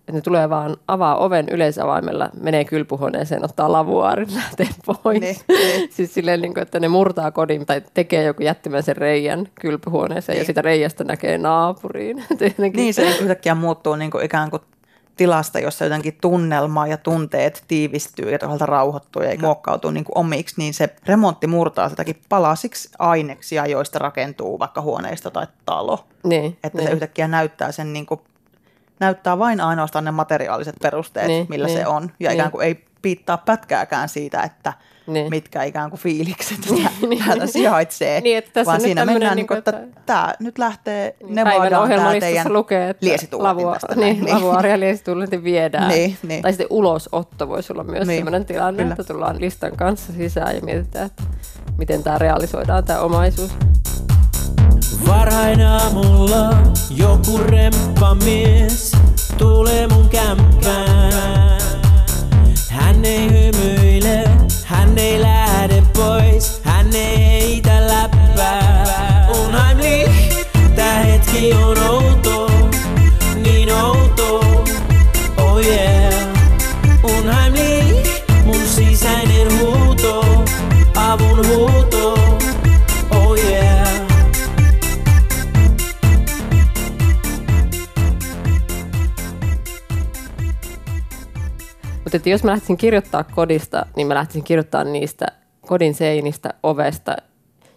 että 0.00 0.12
ne 0.12 0.20
tulee 0.20 0.50
vaan 0.50 0.76
avaa 0.88 1.16
oven 1.16 1.48
yleisavaimella, 1.50 2.30
menee 2.40 2.64
kylpyhuoneeseen, 2.64 3.44
ottaa 3.44 3.72
lavuaarin, 3.72 4.34
lähtee 4.34 4.66
pois. 4.86 5.20
Niin, 5.20 5.36
niin. 5.48 5.88
siis 5.96 6.14
silleen, 6.14 6.40
niin 6.40 6.54
kuin, 6.54 6.62
että 6.62 6.80
ne 6.80 6.88
murtaa 6.88 7.30
kodin 7.30 7.66
tai 7.66 7.82
tekee 7.94 8.22
joku 8.22 8.42
jättimäisen 8.42 8.96
reijän 8.96 9.48
kylpyhuoneeseen 9.60 10.36
ja 10.36 10.40
Niin. 10.40 10.46
sitä 10.46 10.62
reijästä 10.62 11.04
näkee 11.04 11.38
naapuriin. 11.38 12.24
Niin 12.76 12.94
se 12.94 13.02
yhtäkkiä 13.20 13.54
muuttuu 13.54 13.96
niin 13.96 14.10
kuin 14.10 14.24
ikään 14.24 14.50
kuin 14.50 14.62
tilasta, 15.16 15.58
jossa 15.58 15.84
jotenkin 15.84 16.18
tunnelma 16.20 16.86
ja 16.86 16.96
tunteet 16.96 17.64
tiivistyy 17.68 18.30
ja 18.30 18.38
toisaalta 18.38 18.66
rauhoittuu 18.66 19.22
ja 19.22 19.38
muokkautuu 19.40 19.90
niin 19.90 20.04
kuin 20.04 20.18
omiksi, 20.18 20.54
niin 20.58 20.74
se 20.74 20.94
remontti 21.06 21.46
murtaa 21.46 21.88
sitäkin 21.88 22.20
palasiksi 22.28 22.88
aineksia, 22.98 23.66
joista 23.66 23.98
rakentuu 23.98 24.58
vaikka 24.58 24.80
huoneisto 24.80 25.30
tai 25.30 25.46
talo. 25.64 26.04
niin, 26.24 26.58
Että 26.64 26.78
niin. 26.78 26.88
se 26.88 26.92
yhtäkkiä 26.94 27.28
näyttää 27.28 27.72
sen 27.72 27.92
niin 27.92 28.06
kuin, 28.06 28.20
näyttää 29.00 29.38
vain 29.38 29.60
ainoastaan 29.60 30.04
ne 30.04 30.10
materiaaliset 30.10 30.74
perusteet, 30.82 31.26
Niin, 31.26 31.46
millä 31.48 31.66
niin, 31.66 31.78
se 31.78 31.86
on. 31.86 32.10
Ja 32.20 32.28
niin. 32.30 32.36
ikään 32.36 32.50
kuin 32.50 32.66
ei 32.66 32.84
piittaa 33.02 33.38
pätkääkään 33.38 34.08
siitä, 34.08 34.42
että 34.42 34.72
Niin. 35.06 35.30
mitkä 35.30 35.62
ikään 35.62 35.90
kuin 35.90 36.00
fiilikset 36.00 36.58
Niin, 36.70 36.88
niin, 37.00 37.10
niin. 37.10 37.24
täällä 37.24 37.46
sijaitsee. 37.46 38.20
Niin, 38.20 38.38
että 38.38 38.50
tässä 38.52 38.70
vaan 38.70 38.80
siinä 38.80 39.04
mennään, 39.04 39.36
niin 39.36 39.36
niin 39.36 39.46
kuin, 39.46 39.62
kuin, 39.62 39.74
että 39.84 40.00
tämä 40.06 40.34
nyt 40.40 40.58
lähtee 40.58 41.16
Päivän 41.20 41.34
Nevadaan 41.34 41.88
tämä 41.90 42.20
teidän 42.20 42.52
lukee, 42.52 42.90
että 42.90 43.06
lavua, 43.32 43.72
tästä 43.72 43.94
niin, 43.94 44.24
niin. 44.24 44.34
lavuaaria 44.34 44.72
ja 44.72 44.80
liesituuletin 44.80 45.44
viedään. 45.44 45.88
Niin, 45.88 46.16
niin. 46.22 46.42
Tai 46.42 46.52
sitten 46.52 46.66
ulosotto 46.70 47.48
voisi 47.48 47.72
olla 47.72 47.84
myös 47.84 48.06
Niin, 48.08 48.18
sellainen 48.18 48.46
tilanne, 48.46 48.82
kyllä. 48.82 48.92
että 49.00 49.12
tullaan 49.12 49.40
listan 49.40 49.76
kanssa 49.76 50.12
sisään 50.12 50.54
ja 50.56 50.62
mietitään, 50.62 51.06
että 51.06 51.22
miten 51.78 52.02
tämä 52.02 52.18
realisoidaan, 52.18 52.84
tämä 52.84 53.00
omaisuus. 53.00 53.50
Varhain 55.06 55.62
aamulla 55.66 56.48
joku 56.90 57.38
remppamies 57.38 58.92
tulee 59.38 59.86
mun 59.86 60.08
kämppään. 60.08 61.60
Hän 62.68 63.04
ei 63.04 63.30
hymyile, 63.30 64.24
hän 64.64 64.98
ei 64.98 65.22
lähde 65.22 65.82
pois, 65.92 66.60
hän 66.64 66.94
ei 66.94 67.18
heitä 67.18 67.86
läppää. 67.86 69.28
Unheimlich, 69.44 70.46
tää 70.76 71.02
hetki 71.02 71.52
on 71.52 71.78
outo, 71.88 72.50
niin 73.44 73.72
outo, 73.72 74.40
oh 75.36 75.66
yeah. 75.66 76.14
Unheimlich, 77.02 78.24
mun 78.44 78.66
sisäinen 78.66 79.58
huuto, 79.58 80.24
avun 80.94 81.46
huuto, 81.46 81.75
Mutta 92.06 92.16
että 92.16 92.28
jos 92.28 92.44
mä 92.44 92.50
lähtisin 92.50 92.76
kirjoittaa 92.76 93.24
kodista, 93.24 93.86
niin 93.96 94.06
mä 94.06 94.14
lähtisin 94.14 94.44
kirjoittaa 94.44 94.84
niistä 94.84 95.26
kodin 95.60 95.94
seinistä, 95.94 96.54
ovesta, 96.62 97.16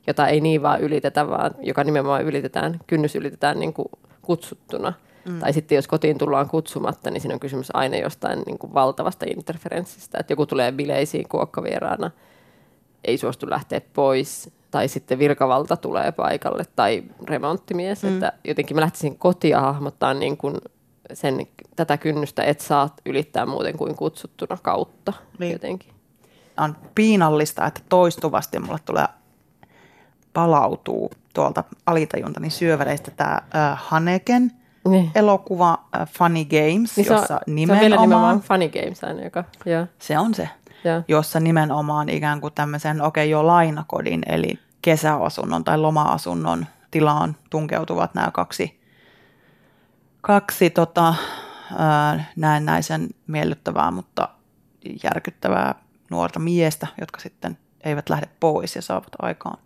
jota 0.07 0.27
ei 0.27 0.41
niin 0.41 0.61
vaan 0.61 0.81
ylitetä, 0.81 1.27
vaan 1.27 1.51
joka 1.61 1.83
nimenomaan 1.83 2.23
ylitetään, 2.23 2.79
kynnys 2.87 3.15
ylitetään 3.15 3.59
niin 3.59 3.73
kuin 3.73 3.87
kutsuttuna. 4.21 4.93
Mm. 5.25 5.39
Tai 5.39 5.53
sitten 5.53 5.75
jos 5.75 5.87
kotiin 5.87 6.17
tullaan 6.17 6.49
kutsumatta, 6.49 7.11
niin 7.11 7.21
siinä 7.21 7.33
on 7.33 7.39
kysymys 7.39 7.69
aina 7.73 7.97
jostain 7.97 8.43
niin 8.45 8.57
kuin 8.57 8.73
valtavasta 8.73 9.25
interferenssistä. 9.29 10.17
Että 10.19 10.33
joku 10.33 10.45
tulee 10.45 10.71
bileisiin 10.71 11.29
kuokkavieraana, 11.29 12.11
ei 13.05 13.17
suostu 13.17 13.49
lähteä 13.49 13.81
pois, 13.93 14.51
tai 14.71 14.87
sitten 14.87 15.19
virkavalta 15.19 15.77
tulee 15.77 16.11
paikalle, 16.11 16.63
tai 16.75 17.03
remonttimies. 17.27 18.03
Mm. 18.03 18.13
Että 18.13 18.33
jotenkin 18.43 18.77
mä 18.77 18.81
lähtisin 18.81 19.17
kotia 19.17 19.61
hahmottaa 19.61 20.13
niin 20.13 20.37
kuin 20.37 20.55
sen, 21.13 21.47
tätä 21.75 21.97
kynnystä, 21.97 22.43
et 22.43 22.59
saa 22.59 22.95
ylittää 23.05 23.45
muuten 23.45 23.77
kuin 23.77 23.95
kutsuttuna 23.95 24.57
kautta 24.61 25.13
Niin. 25.39 25.53
jotenkin. 25.53 25.93
on 26.57 26.75
piinallista, 26.95 27.65
että 27.65 27.81
toistuvasti 27.89 28.59
mulle 28.59 28.79
tulee 28.85 29.05
palautuu 30.33 31.11
tuolta 31.33 31.63
alitajuntani 31.85 32.49
syöväreistä 32.49 33.11
tämä 33.11 33.41
Haneken 33.75 34.51
Niin. 34.87 35.11
elokuva 35.15 35.77
Funny 36.17 36.45
Games, 36.45 36.97
Niin 36.97 37.05
se 37.05 37.13
on, 37.13 37.19
jossa 37.19 37.27
se 37.27 37.33
on 37.33 37.55
nimenomaan, 37.55 38.01
nimenomaan 38.01 38.41
Funny 38.41 38.69
Games 38.69 39.03
aina, 39.03 39.23
joka, 39.23 39.43
joo, 39.65 39.87
se 39.99 40.19
on 40.19 40.33
se, 40.33 40.49
joo. 40.83 41.01
jossa 41.07 41.39
nimenomaan 41.39 42.09
ikään 42.09 42.41
kuin 42.41 42.53
tämmöisen, 42.53 43.01
okei 43.01 43.23
okay, 43.23 43.31
jo 43.31 43.47
lainakodin, 43.47 44.21
eli 44.25 44.59
kesäasunnon 44.81 45.63
tai 45.63 45.77
loma-asunnon 45.77 46.65
tilaan 46.91 47.35
tunkeutuvat 47.49 48.13
nämä 48.13 48.31
kaksi, 48.33 48.78
kaksi 50.21 50.69
tota, 50.69 51.15
näennäisen 52.35 53.09
miellyttävää, 53.27 53.91
mutta 53.91 54.29
järkyttävää 55.03 55.75
nuorta 56.11 56.39
miestä, 56.39 56.87
jotka 57.01 57.19
sitten 57.19 57.57
eivät 57.83 58.09
lähde 58.09 58.27
pois 58.39 58.75
ja 58.75 58.81
saavat 58.81 59.11
aikaan 59.21 59.57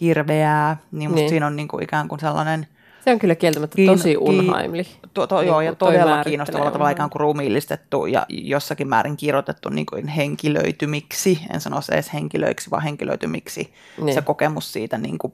hirveää. 0.00 0.76
Niin 0.92 1.10
musta 1.10 1.20
Niin. 1.20 1.28
siinä 1.28 1.46
on 1.46 1.56
niin 1.56 1.68
kuin 1.68 1.82
ikään 1.84 2.08
kuin 2.08 2.20
sellainen 2.20 2.66
Se 3.04 3.12
on 3.12 3.18
kyllä 3.18 3.34
kieltämättä 3.34 3.76
Kiin- 3.76 3.86
tosi 3.90 4.08
kiin- 4.14 4.18
unheimli. 4.18 4.86
To, 5.14 5.26
to, 5.26 5.38
Niin 5.38 5.46
joo, 5.46 5.60
ja 5.60 5.70
kuin 5.70 5.78
toi 5.78 5.92
todella 5.92 6.24
kiinnostavalla 6.24 6.70
tavalla 6.70 6.90
ikään 6.90 7.10
kuin 7.10 7.20
ruumiillistettu 7.20 8.06
ja 8.06 8.26
jossakin 8.28 8.88
määrin 8.88 9.16
kirjoitettu 9.16 9.68
niin 9.68 9.86
kuin 9.86 10.08
henkilöitymiksi, 10.08 11.40
en 11.54 11.60
sano 11.60 11.80
se 11.80 11.92
edes 11.92 12.12
henkilöiksi, 12.12 12.70
vaan 12.70 12.82
henkilöitymiksi 12.82 13.72
Niin. 14.02 14.14
se 14.14 14.22
kokemus 14.22 14.72
siitä 14.72 14.98
niin 14.98 15.18
kuin 15.18 15.32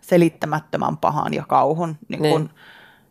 selittämättömän 0.00 0.96
pahan 0.96 1.34
ja 1.34 1.44
kauhun 1.48 1.96
niin 2.08 2.22
Niin. 2.22 2.50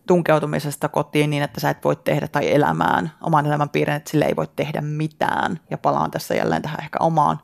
Tunkeutumisesta 0.08 0.90
kotiin 0.90 1.30
niin, 1.30 1.44
että 1.44 1.60
sä 1.60 1.70
et 1.70 1.84
voi 1.84 1.96
tehdä 1.96 2.28
tai 2.28 2.54
elämään 2.54 3.12
oman 3.22 3.46
elämän 3.46 3.70
piirin, 3.70 3.96
että 3.96 4.12
sille 4.12 4.26
ei 4.26 4.36
voi 4.36 4.48
tehdä 4.56 4.82
mitään. 4.82 5.60
Ja 5.70 5.78
palaan 5.78 6.12
tässä 6.12 6.36
jälleen 6.36 6.62
tähän 6.62 6.82
ehkä 6.82 7.00
omaan 7.02 7.40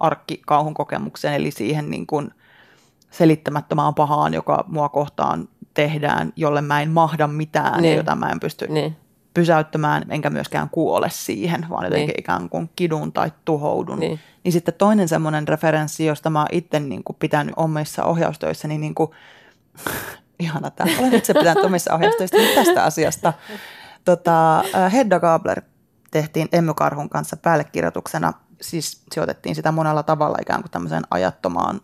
arkkikauhun 0.00 0.74
kokemukseen, 0.74 1.34
eli 1.34 1.50
siihen 1.50 1.90
niin 1.90 2.06
kuin 2.06 2.30
selittämättömään 3.10 3.94
pahaan, 3.94 4.34
joka 4.34 4.64
mua 4.68 4.88
kohtaan 4.88 5.48
tehdään, 5.74 6.32
jolle 6.36 6.60
mä 6.60 6.82
en 6.82 6.90
mahda 6.90 7.26
mitään 7.26 7.82
niin. 7.82 7.96
jota 7.96 8.14
mä 8.14 8.30
en 8.30 8.40
pysty 8.40 8.66
niin. 8.68 8.96
pysäyttämään, 9.34 10.04
enkä 10.08 10.30
myöskään 10.30 10.70
kuole 10.70 11.10
siihen, 11.10 11.66
vaan 11.70 11.84
jotenkin 11.84 12.08
niin. 12.08 12.20
ikään 12.20 12.48
kuin 12.48 12.70
kidun 12.76 13.12
tai 13.12 13.32
tuhoudun. 13.44 14.00
Niin. 14.00 14.20
niin 14.44 14.52
sitten 14.52 14.74
toinen 14.74 15.08
semmoinen 15.08 15.48
referenssi, 15.48 16.06
josta 16.06 16.30
mä 16.30 16.46
itse 16.52 16.80
niin 16.80 17.04
kuin 17.04 17.16
pitänyt 17.20 17.54
omissa 17.56 18.04
ohjaustöissä, 18.04 18.68
niin, 18.68 18.80
niin 18.80 18.94
kuin, 18.94 19.10
ihana 20.40 20.70
tämä, 20.70 20.90
olen 20.98 21.14
itse 21.14 21.34
pitänyt 21.34 21.64
omissa 21.64 21.94
ohjaustöissä 21.94 22.36
tästä 22.54 22.84
asiasta. 22.84 23.32
Tota, 24.04 24.64
Hedda 24.92 25.20
Gabler 25.20 25.62
tehtiin 26.10 26.48
Emmy 26.52 26.74
Karhun 26.74 27.08
kanssa 27.08 27.36
päällekirjoituksena, 27.36 28.32
siis 28.60 29.02
sijoitettiin 29.12 29.54
sitä 29.54 29.72
monella 29.72 30.02
tavalla 30.02 30.38
ikään 30.42 30.62
kuin 30.62 30.70
tämmöiseen 30.70 31.02
ajattomaan 31.10 31.80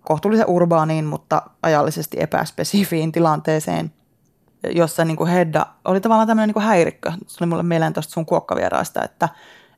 kohtuullisen 0.00 0.48
urbaaniin, 0.48 1.04
mutta 1.04 1.42
ajallisesti 1.62 2.16
epäspesifiin 2.20 3.12
tilanteeseen, 3.12 3.92
jossa 4.74 5.04
niin 5.04 5.16
kuin 5.16 5.30
Hedda 5.30 5.66
oli 5.84 6.00
tavallaan 6.00 6.26
tämmöinen 6.26 6.48
niin 6.48 6.54
kuin 6.54 6.64
häirikkö. 6.64 7.12
Se 7.26 7.44
oli 7.44 7.48
mulle 7.48 7.62
mieleen 7.62 7.92
tuosta 7.92 8.12
sun 8.12 8.26
kuokkavieraista, 8.26 9.04
että, 9.04 9.28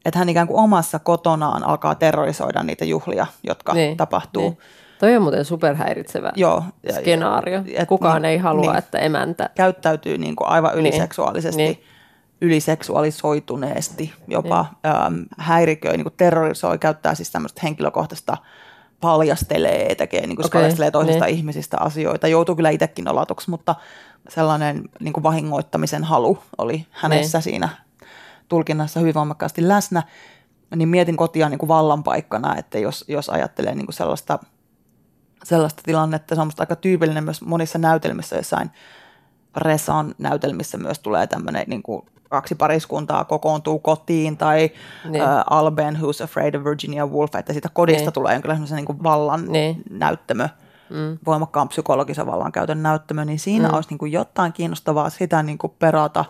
että 0.05 0.19
hän 0.19 0.29
ikään 0.29 0.47
kuin 0.47 0.61
omassa 0.61 0.99
kotonaan 0.99 1.65
alkaa 1.65 1.95
terrorisoida 1.95 2.63
niitä 2.63 2.85
juhlia, 2.85 3.27
jotka 3.43 3.75
niin, 3.75 3.97
tapahtuu. 3.97 4.49
Niin. 4.49 4.59
Toi 5.03 5.17
on 5.17 5.23
muuten 5.23 5.45
superhäiritsevä 5.45 6.33
Joo, 6.37 6.65
skenaario. 7.01 7.63
Et, 7.75 7.89
Kukaan 7.89 8.23
niin, 8.23 8.31
ei 8.31 8.39
halua, 8.39 8.73
niin, 8.73 8.79
että 8.79 8.99
emäntä... 8.99 9.51
Käyttäytyy 9.55 10.19
niin 10.19 10.37
kuin 10.37 10.49
aivan 10.49 10.71
niin, 10.71 10.81
yliseksuaalisesti. 10.81 11.63
Niin, 11.63 11.83
yliseksuaalisoituneesti 12.41 14.13
jopa 14.29 14.67
niin. 14.85 14.97
äm, 14.97 15.27
häiriköi, 15.39 15.93
niin 15.93 16.05
kuin 16.05 16.15
terrorisoi, 16.17 16.79
käyttää 16.79 17.15
siis 17.15 17.31
tämmöistä 17.31 17.61
henkilökohtaista 17.63 18.37
paljastelee, 19.01 19.95
tekee 19.95 20.27
niin 20.27 20.37
kuin 20.37 20.47
okay, 20.47 20.61
paljastelee 20.61 20.91
toisista 20.91 21.25
niin. 21.25 21.37
ihmisistä 21.37 21.77
asioita. 21.81 22.29
Joutuu 22.29 22.57
kyllä 22.57 22.71
itsekin 22.71 23.09
olatuksi, 23.09 23.51
mutta 23.51 23.75
sellainen 24.29 24.83
niin 25.01 25.13
kuin 25.13 25.25
vahingoittamisen 25.25 26.05
halu 26.05 26.39
oli 26.59 26.87
hänessä 26.91 27.39
niin. 27.39 27.43
siinä 27.43 27.69
tulkinnassa 28.49 29.01
hyvin 29.01 29.15
voimakkaasti 29.15 29.69
läsnä. 29.69 30.03
Niin 30.77 30.89
mietin 30.89 31.17
kotia 31.17 31.49
niin 31.49 31.59
kuin 31.59 31.69
vallanpaikkana, 31.69 32.57
että 32.57 32.79
jos, 32.79 33.05
jos 33.09 33.29
ajattelee 33.29 33.75
niin 33.75 33.87
kuin 33.87 33.95
sellaista, 33.95 34.39
sellaista 35.45 35.83
tilannetta, 35.85 36.35
se 36.35 36.41
on 36.41 36.51
aika 36.59 36.77
tyypillinen 36.77 37.25
myös 37.25 37.43
monissa 37.43 37.79
näytelmissä, 37.79 38.37
jossain 38.37 38.71
Resan 39.57 40.15
näytelmissä 40.19 40.79
myös 40.79 40.99
tulee 40.99 41.27
tämmöinen 41.27 41.65
niin 41.67 41.83
kuin 41.83 42.03
kaksi 42.29 42.55
pariskuntaa 42.55 43.25
kokoontuu 43.25 43.79
kotiin 43.79 44.37
tai 44.37 44.71
niin. 45.09 45.23
uh, 45.23 45.29
Alben 45.51 45.95
Who's 45.97 46.25
Afraid 46.25 46.55
of 46.55 46.65
Virginia 46.65 47.07
Woolf, 47.07 47.35
että 47.35 47.53
siitä 47.53 47.69
kodista 47.73 48.05
niin. 48.05 48.13
tulee 48.13 48.33
jonkinlainen 48.33 48.69
niin 48.75 49.03
vallan 49.03 49.45
niin. 49.49 49.83
näyttämö, 49.91 50.49
mm. 50.91 51.19
voimakkaan 51.27 51.69
psykologisen 51.69 52.27
vallan 52.27 52.53
käytön 52.53 52.83
näyttämö, 52.83 53.25
niin 53.25 53.39
siinä 53.39 53.69
mm. 53.69 53.75
olisi 53.75 53.89
niin 53.89 53.99
kuin 53.99 54.13
jotain 54.13 54.53
kiinnostavaa 54.53 55.11
sitä 55.11 55.43
niin 55.43 55.59
kuin 55.59 55.73
perata 55.79 56.25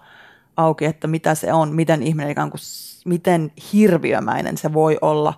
auki, 0.56 0.84
että 0.84 1.06
mitä 1.06 1.34
se 1.34 1.52
on, 1.52 1.74
miten 1.74 2.02
ihminen 2.02 2.30
ikään 2.30 2.50
kuin, 2.50 2.60
miten 3.04 3.52
hirviömäinen 3.72 4.58
se 4.58 4.72
voi 4.72 4.98
olla 5.00 5.34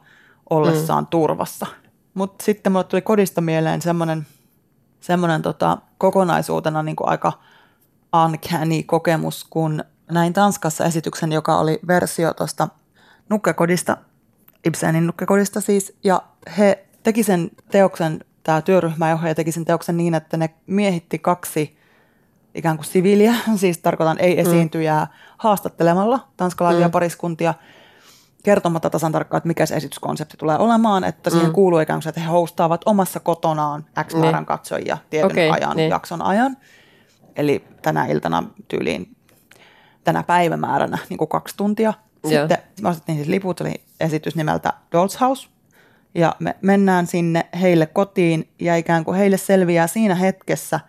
ollessaan 0.51 1.05
mm. 1.05 1.09
turvassa. 1.09 1.67
Mutta 2.15 2.45
sitten 2.45 2.73
mulle 2.73 2.85
tuli 2.85 3.03
kodista 3.03 3.41
mieleen 3.41 3.83
semmoinen 3.83 4.27
semmoinen 5.05 5.43
tota, 5.43 5.79
kokonaisuutena 5.99 6.83
niin 6.83 6.97
kuin 6.97 7.09
aika 7.09 7.33
uncanny 8.25 8.83
kokemus, 8.83 9.47
kun 9.51 9.85
näin 10.11 10.33
Tanskassa 10.33 10.85
esityksen, 10.85 11.33
joka 11.33 11.59
oli 11.59 11.79
versio 11.87 12.35
tuosta 12.35 12.69
nukkekodista, 13.29 13.97
Ibsenin 14.65 15.07
nukkekodista 15.07 15.61
siis, 15.61 15.97
ja 16.05 16.23
he 16.59 16.85
teki 17.03 17.23
sen 17.23 17.51
teoksen, 17.71 18.25
tämä 18.43 18.63
työryhmäjohtaja 18.63 19.35
teki 19.35 19.53
sen 19.53 19.65
teoksen 19.65 19.97
niin, 19.97 20.15
että 20.15 20.37
ne 20.37 20.51
miehitti 20.67 21.19
kaksi 21.19 21.79
ikään 22.55 22.77
kuin 22.77 22.87
siviiliä, 22.87 23.35
siis 23.57 23.79
tarkoitan 23.79 24.21
ei 24.21 24.41
esiintyjää, 24.41 25.05
mm. 25.05 25.11
haastattelemalla 25.39 26.29
tanskalaisia 26.37 26.89
mm. 26.89 26.93
pariskuntia 26.93 27.55
kertomatta 28.45 28.91
tasan 28.91 29.13
tarkkaan, 29.13 29.39
että 29.39 29.47
mikä 29.47 29.67
se 29.67 29.77
esityskonsepti 29.77 30.37
tulee 30.37 30.59
olemaan, 30.59 31.05
että 31.05 31.31
siihen 31.31 31.49
mm. 31.49 31.53
kuuluu 31.53 31.79
ikään 31.79 32.01
kuin, 32.01 32.09
että 32.09 32.21
he 32.21 32.27
hostaavat 32.27 32.81
omassa 32.87 33.21
kotonaan 33.21 33.85
X 34.05 34.15
määrän 34.15 34.35
niin. 34.35 34.47
katsojia 34.47 34.99
tietyn 35.11 35.31
okay, 35.31 35.51
ajan, 35.51 35.77
niin. 35.77 35.91
jakson 35.91 36.23
ajan. 36.23 36.57
Eli 37.37 37.65
tänä 37.83 38.07
iltana 38.07 38.43
tyyliin 38.69 39.17
tänä 40.05 40.23
päivämääränä 40.23 40.99
niin 41.09 41.19
kuin 41.19 41.29
kaksi 41.29 41.57
tuntia. 41.57 41.95
Sitten 42.29 42.59
me 42.83 42.89
ostettiin 42.89 43.17
siis 43.17 43.29
liput, 43.29 43.61
oli 43.61 43.75
esitys 44.01 44.37
nimeltä 44.37 44.73
Dolls 44.93 45.21
House. 45.21 45.49
Ja 46.15 46.37
me 46.39 46.57
mennään 46.63 47.07
sinne 47.07 47.47
heille 47.61 47.87
kotiin 47.87 48.49
ja 48.61 48.77
ikään 48.77 49.05
kuin 49.05 49.17
heille 49.17 49.37
selviää 49.37 49.87
siinä 49.87 50.15
hetkessä 50.15 50.81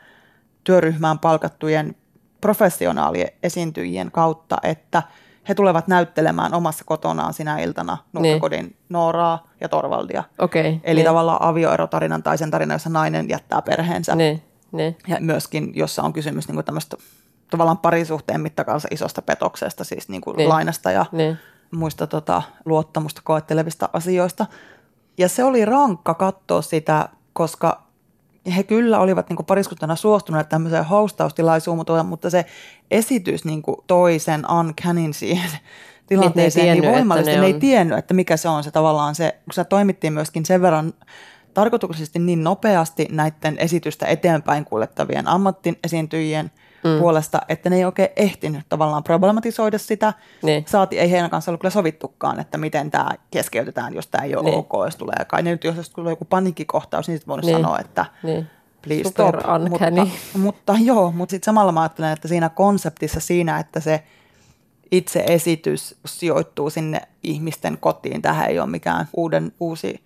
työryhmään 0.64 1.20
palkattujen 1.20 1.96
professionaalien 2.42 3.32
esiintyjien 3.44 4.12
kautta, 4.12 4.58
että 4.64 5.04
he 5.50 5.56
tulevat 5.56 5.88
näyttelemään 5.88 6.54
omassa 6.54 6.84
kotonaan 6.84 7.34
sinä 7.34 7.60
iltana 7.60 7.98
nukkakodin 8.14 8.66
niin. 8.66 8.78
Nooraa 8.90 9.48
ja 9.62 9.70
Torvaldia. 9.70 10.24
Okay, 10.40 10.76
Eli 10.84 11.00
niin. 11.00 11.06
tavallaan 11.06 11.42
avioerotarinan 11.42 12.24
tai 12.24 12.38
sen 12.38 12.52
tarina, 12.52 12.76
jossa 12.76 12.90
nainen 12.90 13.30
jättää 13.30 13.62
perheensä. 13.62 14.16
Niin, 14.16 14.42
niin. 14.72 14.98
Ja 15.08 15.18
myöskin, 15.20 15.72
jossa 15.76 16.04
on 16.04 16.14
kysymys 16.14 16.48
niin 16.48 16.66
tämmöistä 16.66 16.98
tavallaan 17.50 17.78
parisuhteen 17.78 18.42
mittakaavassa 18.42 18.88
isosta 18.92 19.22
petoksesta, 19.22 19.84
siis 19.84 20.10
niin 20.10 20.22
kuin 20.22 20.38
niin. 20.38 20.50
lainasta 20.50 20.92
ja 20.92 21.06
niin. 21.12 21.38
muista 21.72 22.08
tota, 22.08 22.42
luottamusta 22.66 23.22
koettelevista 23.24 23.90
asioista. 23.94 24.46
Ja 25.18 25.30
se 25.30 25.44
oli 25.44 25.66
rankka 25.66 26.14
katsoa 26.14 26.62
sitä, 26.62 27.10
koska 27.34 27.85
he 28.56 28.64
kyllä 28.64 29.00
olivat 29.00 29.30
niin 29.30 29.46
pariskuntana 29.46 29.96
suostuneet 29.96 30.50
tämmöiseen 30.50 30.86
hostaustilaisuuteen, 30.86 32.06
mutta 32.06 32.30
se 32.30 32.46
esitys 32.92 33.46
niin 33.46 33.62
kuin 33.62 33.78
toi 33.88 34.20
sen 34.20 34.52
uncannin 34.60 35.14
siihen 35.14 35.50
tilanteeseen 36.08 36.66
niin, 36.66 36.82
niin 36.82 36.92
voimallisesti. 36.92 37.36
Ne, 37.36 37.42
ne 37.42 37.48
ei 37.48 37.60
tiennyt, 37.60 37.98
että 37.98 38.14
mikä 38.14 38.38
se 38.38 38.50
on 38.50 38.64
se 38.64 38.72
tavallaan 38.72 39.16
se, 39.16 39.36
kun 39.46 39.54
se 39.54 39.64
toimittiin 39.64 40.14
myöskin 40.14 40.46
sen 40.46 40.62
verran 40.62 40.94
tarkoituksellisesti 41.54 42.20
niin 42.20 42.44
nopeasti 42.44 43.08
näiden 43.12 43.58
esitystä 43.58 44.06
eteenpäin 44.06 44.66
kuljettavien 44.66 45.28
ammattiesiintyjien– 45.28 46.52
mm. 46.86 47.00
puolesta, 47.00 47.42
että 47.50 47.70
ne 47.70 47.76
ei 47.76 47.86
oikein 47.86 48.10
ehtinyt 48.16 48.66
tavallaan 48.70 49.04
problematisoida 49.04 49.78
sitä. 49.78 50.14
Niin. 50.42 50.66
Saati, 50.68 51.00
ei 51.00 51.12
heidän 51.12 51.30
kanssa 51.30 51.52
ollut 51.52 51.62
kyllä 51.62 51.72
sovittukaan, 51.72 52.40
että 52.40 52.58
miten 52.58 52.92
tämä 52.92 53.10
keskeytetään, 53.32 53.94
jos 53.94 54.08
tämä 54.08 54.24
ei 54.24 54.36
ole 54.36 54.44
niin. 54.44 54.60
ok, 54.60 54.72
jos 54.86 54.96
tulee. 54.96 55.26
Kai 55.28 55.44
ne 55.44 55.52
nyt, 55.52 55.64
jos 55.64 55.90
tulee 55.90 56.12
joku 56.12 56.26
paniikkikohtaus, 56.26 57.08
niin 57.08 57.18
sitten 57.18 57.30
voinut 57.30 57.46
niin. 57.46 57.58
sanoa, 57.58 57.80
että 57.80 58.06
niin. 58.24 58.48
please 58.82 59.04
Super 59.04 59.42
stop. 59.42 59.62
Mutta, 59.70 60.08
mutta 60.38 60.76
joo, 60.82 61.12
mutta 61.12 61.32
sitten 61.32 61.46
samalla 61.46 61.72
mä 61.72 61.82
ajattelen, 61.82 62.14
että 62.14 62.28
siinä 62.28 62.50
konseptissa 62.50 63.20
siinä, 63.20 63.60
että 63.60 63.80
se 63.80 64.04
itse 64.92 65.24
esitys 65.28 65.96
sijoittuu 66.06 66.70
sinne 66.70 67.02
ihmisten 67.24 67.78
kotiin. 67.78 68.22
Tähän 68.22 68.50
ei 68.50 68.60
ole 68.60 68.70
mikään 68.70 69.08
uuden, 69.14 69.52
uusi 69.60 70.04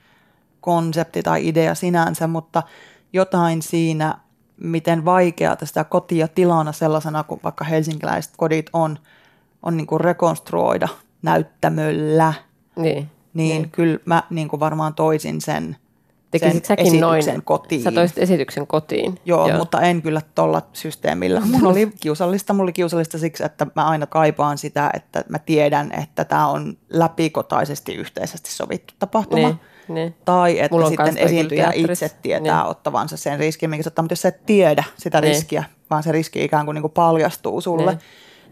konsepti 0.61 1.23
tai 1.23 1.47
idea 1.47 1.75
sinänsä, 1.75 2.27
mutta 2.27 2.63
jotain 3.13 3.61
siinä 3.61 4.17
miten 4.59 5.05
vaikeaa 5.05 5.57
sitä 5.63 5.83
kotia 5.83 6.27
tilana 6.27 6.71
sellaisena 6.71 7.23
kuin 7.23 7.39
vaikka 7.43 7.65
helsinkiläiset 7.65 8.33
kodit 8.37 8.69
on, 8.73 8.99
on 9.63 9.77
niin 9.77 9.87
kuin 9.87 10.01
rekonstruoida 10.01 10.87
näyttämöllä. 11.21 12.33
Niin, 12.75 12.95
niin, 13.33 13.61
niin. 13.61 13.71
kyllä 13.71 13.99
mä 14.05 14.23
niin 14.29 14.47
kuin 14.47 14.59
varmaan 14.59 14.93
toisin 14.93 15.41
sen, 15.41 15.77
sen 16.37 16.49
esityksen 16.49 16.99
noin, 16.99 17.23
kotiin. 17.43 17.81
Sä 17.81 17.91
toisit 17.91 18.17
esityksen 18.17 18.67
kotiin. 18.67 19.19
Joo, 19.25 19.47
Joo. 19.47 19.57
mutta 19.57 19.81
en 19.81 20.01
kyllä 20.01 20.21
tuolla 20.35 20.61
systeemillä. 20.73 21.41
Mulla 21.45 21.69
oli 21.69 21.91
kiusallista, 22.01 22.53
mulla 22.53 22.63
oli 22.63 22.73
kiusallista 22.73 23.17
siksi, 23.17 23.43
että 23.43 23.67
mä 23.75 23.87
aina 23.87 24.07
kaipaan 24.07 24.57
sitä, 24.57 24.89
että 24.93 25.23
mä 25.29 25.39
tiedän, 25.39 25.91
että 25.91 26.25
tämä 26.25 26.47
on 26.47 26.77
läpikotaisesti 26.89 27.95
yhteisesti 27.95 28.51
sovittu 28.51 28.93
tapahtuma. 28.99 29.47
Niin. 29.47 29.59
Niin. 29.89 30.15
Tai 30.25 30.59
että 30.59 30.75
Mulla 30.75 30.89
sitten 30.89 31.17
esiintyjä 31.17 31.71
itse 31.75 32.09
tietää 32.21 32.61
niin. 32.61 32.71
ottavansa 32.71 33.17
sen 33.17 33.39
riskin, 33.39 33.69
minkä 33.69 33.87
ottaa, 33.87 34.03
mutta 34.03 34.13
jos 34.13 34.21
sä 34.21 34.29
et 34.29 34.45
tiedä 34.45 34.83
sitä 34.97 35.21
niin. 35.21 35.33
riskiä, 35.33 35.63
vaan 35.89 36.03
se 36.03 36.11
riski 36.11 36.43
ikään 36.43 36.65
kuin, 36.65 36.75
niin 36.75 36.81
kuin 36.81 36.91
paljastuu 36.91 37.61
sulle, 37.61 37.91
niin. 37.91 38.01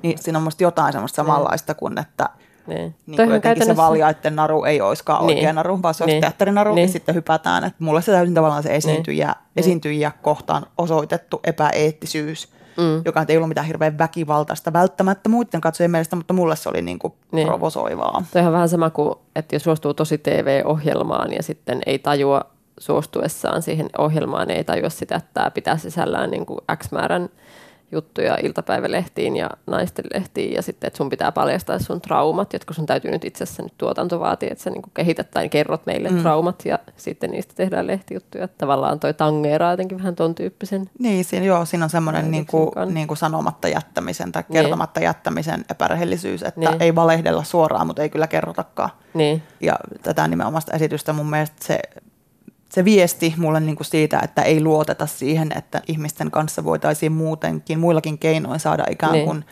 niin 0.04 0.18
siinä 0.18 0.38
on 0.38 0.44
musta 0.44 0.64
jotain 0.64 0.94
semmoista 0.94 1.22
niin. 1.22 1.28
samanlaista 1.28 1.74
kuin, 1.74 2.00
että 2.00 2.30
niin. 2.68 2.96
Niin 3.06 3.18
kuin 3.18 3.42
käytännössä... 3.42 3.74
se 3.74 3.78
valjaiden 3.78 4.36
naru 4.36 4.64
ei 4.64 4.82
olisikaan 4.82 5.28
niin. 5.28 5.38
oikea 5.38 5.54
naru, 5.54 5.82
vaan 5.82 5.94
se 5.94 6.04
olisi 6.04 6.14
niin. 6.14 6.22
teatterinaru, 6.22 6.76
niin. 6.76 6.88
ja 6.88 6.92
sitten 6.92 7.16
hypätään. 7.16 7.64
Että 7.64 7.84
mulle 7.84 8.02
se 8.02 8.12
täysin 8.12 8.34
tavallaan 8.34 8.64
se 8.64 8.76
esiintyjä, 8.76 9.28
niin. 9.28 9.36
esiintyjiä 9.56 10.12
kohtaan 10.22 10.66
osoitettu 10.78 11.40
epäeettisyys 11.44 12.57
mm. 12.78 13.02
joka 13.06 13.26
ei 13.28 13.38
ollut 13.38 13.50
mitään 13.50 13.68
hirveän 13.68 13.98
väkivaltaista 13.98 14.74
välttämättä 14.74 15.30
muiden 15.30 15.62
katsojien 15.62 15.92
mielestä, 15.92 16.16
mutta 16.16 16.34
mulle 16.34 16.56
se 16.56 16.70
oli 16.70 16.82
niin 16.82 17.00
kuin 17.00 17.14
niin. 17.32 17.48
provosoivaa. 17.48 18.24
Toi 18.34 18.42
on 18.42 18.54
vähän 18.54 18.70
sama 18.70 18.90
kuin, 18.90 19.16
että 19.36 19.56
jos 19.56 19.64
suostuu 19.64 19.94
tosi 19.94 20.18
TV-ohjelmaan 20.18 21.34
ja 21.34 21.44
sitten 21.44 21.82
ei 21.86 22.00
tajua 22.00 22.42
suostuessaan 22.80 23.62
siihen 23.62 23.90
ohjelmaan, 23.98 24.50
ei 24.50 24.64
tajua 24.64 24.90
sitä, 24.90 25.16
että 25.16 25.30
tämä 25.34 25.52
pitää 25.52 25.78
sisällään 25.78 26.32
niin 26.32 26.46
kuin 26.46 26.60
X 26.78 26.92
määrän 26.92 27.30
juttuja 27.92 28.38
iltapäivälehtiin 28.44 29.36
ja 29.36 29.50
naisten 29.68 30.06
lehtiin 30.14 30.54
ja 30.54 30.62
sitten, 30.62 30.88
että 30.88 30.98
sun 30.98 31.10
pitää 31.10 31.32
paljastaa 31.32 31.80
sun 31.80 32.02
traumat, 32.02 32.54
jotka 32.54 32.74
sun 32.74 32.86
täytyy 32.86 33.12
nyt 33.12 33.26
itse 33.26 33.44
asiassa 33.44 33.64
nyt 33.64 33.74
tuotanto 33.78 34.20
vaatii, 34.20 34.50
että 34.52 34.64
sä 34.64 34.70
niin 34.70 34.82
kehität 34.94 35.32
tai 35.32 35.50
kerrot 35.50 35.86
meille 35.86 36.10
mm. 36.10 36.22
traumat 36.22 36.66
ja 36.66 36.80
sitten 36.98 37.32
niistä 37.32 37.54
tehdään 37.56 37.88
lehtijuttuja. 37.88 38.48
Tavallaan 38.48 39.00
toi 39.00 39.14
tangeeraa 39.14 39.72
jotenkin 39.72 39.98
vähän 39.98 40.16
ton 40.16 40.36
tyyppisen. 40.36 40.90
Niin, 41.00 41.26
siinä, 41.26 41.46
joo, 41.46 41.66
siinä 41.66 41.84
on 41.84 41.90
semmoinen 41.90 42.32
niin 42.32 42.46
kuin, 42.46 42.72
niin 42.94 43.08
kuin 43.08 43.18
sanomatta 43.18 43.68
jättämisen 43.68 44.32
tai 44.32 44.44
niin. 44.50 44.64
kertomatta 44.64 45.00
niin. 45.00 45.06
jättämisen 45.06 45.66
epärehellisyys, 45.70 46.44
että 46.44 46.60
niin. 46.60 46.82
ei 46.82 46.96
valehdella 46.96 47.44
suoraan, 47.44 47.88
mutta 47.88 48.02
ei 48.02 48.10
kyllä 48.10 48.28
kerrotakaan. 48.28 48.90
Niin. 49.14 49.44
Ja 49.62 49.76
tätä 50.02 50.28
nimenomaista 50.28 50.74
esitystä 50.74 51.14
mun 51.14 51.30
mielestä 51.30 51.66
se 51.66 51.80
se 52.70 52.86
viesti 52.86 53.34
mulle 53.38 53.60
niin 53.60 53.76
kuin 53.76 53.88
siitä, 53.88 54.20
että 54.24 54.42
ei 54.42 54.62
luoteta 54.62 55.06
siihen, 55.06 55.52
että 55.58 55.82
ihmisten 55.88 56.32
kanssa 56.32 56.64
voitaisiin 56.64 57.12
muutenkin, 57.12 57.80
muillakin 57.80 58.18
keinoin 58.18 58.60
saada 58.60 58.84
ikään 58.90 59.14
niin. 59.14 59.26
kuin 59.26 59.46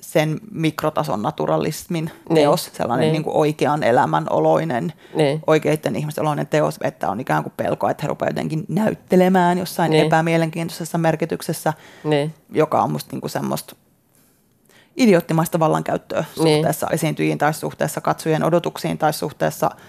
sen 0.00 0.40
mikrotason 0.50 1.22
naturalismin 1.22 2.04
niin. 2.04 2.34
teos, 2.34 2.70
sellainen 2.72 3.04
niin. 3.04 3.12
Niin 3.12 3.24
kuin 3.24 3.36
oikean 3.36 3.82
elämän 3.82 4.26
oloinen, 4.30 4.92
niin. 5.14 5.42
oikeiden 5.46 5.96
ihmisten 5.96 6.22
oloinen 6.22 6.46
teos, 6.46 6.78
että 6.84 7.10
on 7.10 7.20
ikään 7.20 7.42
kuin 7.42 7.52
pelko, 7.56 7.88
että 7.88 8.02
he 8.02 8.08
rupeavat 8.08 8.36
jotenkin 8.36 8.64
näyttelemään 8.68 9.58
jossain 9.58 9.90
niin. 9.90 10.06
epämielenkiintoisessa 10.06 10.98
merkityksessä, 10.98 11.72
niin. 12.04 12.34
joka 12.52 12.82
on 12.82 12.92
musta 12.92 13.12
niin 13.12 13.20
kuin 13.20 13.30
semmoista 13.30 13.76
idioottimaista 14.96 15.58
vallankäyttöä 15.58 16.24
niin. 16.36 16.56
suhteessa 16.56 16.86
esiintyjiin 16.90 17.38
tai 17.38 17.54
suhteessa 17.54 18.00
katsojien 18.00 18.44
odotuksiin 18.44 18.98
tai 18.98 19.12
suhteessa– 19.12 19.70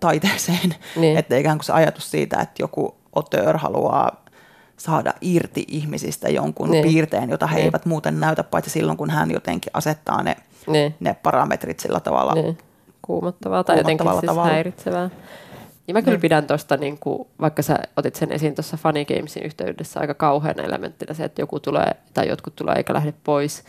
taiteeseen. 0.00 0.74
Niin. 0.96 1.18
Että 1.18 1.36
ikään 1.36 1.58
kuin 1.58 1.64
se 1.64 1.72
ajatus 1.72 2.10
siitä, 2.10 2.40
että 2.40 2.62
joku 2.62 2.94
otör 3.12 3.56
haluaa 3.56 4.24
saada 4.76 5.14
irti 5.20 5.64
ihmisistä 5.68 6.28
jonkun 6.28 6.70
niin. 6.70 6.84
piirteen, 6.84 7.30
jota 7.30 7.46
he 7.46 7.56
niin. 7.56 7.64
eivät 7.64 7.86
muuten 7.86 8.20
näytä, 8.20 8.44
paitsi 8.44 8.70
silloin, 8.70 8.98
kun 8.98 9.10
hän 9.10 9.30
jotenkin 9.30 9.70
asettaa 9.74 10.22
ne, 10.22 10.36
niin. 10.66 10.94
ne 11.00 11.16
parametrit 11.22 11.80
sillä 11.80 12.00
tavalla. 12.00 12.34
Niin. 12.34 12.58
Kuumottavaa 13.02 13.64
tai 13.64 13.78
jotenkin 13.78 14.10
siis 14.10 14.20
tavalla. 14.26 14.50
häiritsevää. 14.50 15.10
Ja 15.88 15.94
mä 15.94 16.02
kyllä 16.02 16.14
niin. 16.14 16.20
pidän 16.20 16.46
tuosta, 16.46 16.76
niin 16.76 16.98
kuin, 16.98 17.28
vaikka 17.40 17.62
sä 17.62 17.78
otit 17.96 18.14
sen 18.14 18.32
esiin 18.32 18.54
tuossa 18.54 18.76
Funny 18.76 19.04
Gamesin 19.04 19.42
yhteydessä 19.42 20.00
aika 20.00 20.14
kauheana 20.14 20.62
elementtinä 20.62 21.14
se, 21.14 21.24
että 21.24 21.42
joku 21.42 21.60
tulee 21.60 21.90
tai 22.14 22.28
jotkut 22.28 22.56
tulee 22.56 22.74
eikä 22.76 22.94
lähde 22.94 23.14
pois, 23.24 23.64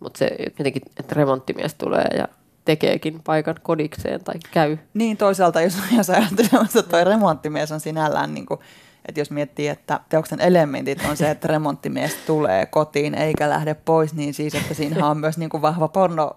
mutta 0.00 0.18
se 0.18 0.30
jotenkin, 0.58 0.82
että 1.00 1.14
remonttimies 1.14 1.74
tulee 1.74 2.08
ja 2.16 2.28
tekeekin 2.64 3.20
paikan 3.24 3.54
kodikseen 3.62 4.24
tai 4.24 4.34
käy. 4.50 4.76
Niin 4.94 5.16
toisaalta, 5.16 5.60
jos, 5.60 5.78
jos 5.96 6.10
ajattelee, 6.10 6.64
että 6.64 6.82
tuo 6.82 7.04
remonttimies 7.04 7.72
on 7.72 7.80
sinällään, 7.80 8.34
niin 8.34 8.46
kuin, 8.46 8.60
että 9.08 9.20
jos 9.20 9.30
miettii, 9.30 9.68
että 9.68 10.00
teoksen 10.08 10.40
elementit 10.40 10.98
on 11.10 11.16
se, 11.16 11.30
että 11.30 11.48
remonttimies 11.48 12.16
tulee 12.26 12.66
kotiin 12.66 13.14
eikä 13.14 13.50
lähde 13.50 13.74
pois, 13.74 14.14
niin 14.14 14.34
siis, 14.34 14.54
että 14.54 14.74
siinä 14.74 15.06
on 15.06 15.18
myös 15.18 15.38
niin 15.38 15.50
kuin 15.50 15.62
vahva 15.62 15.88
porno, 15.88 16.36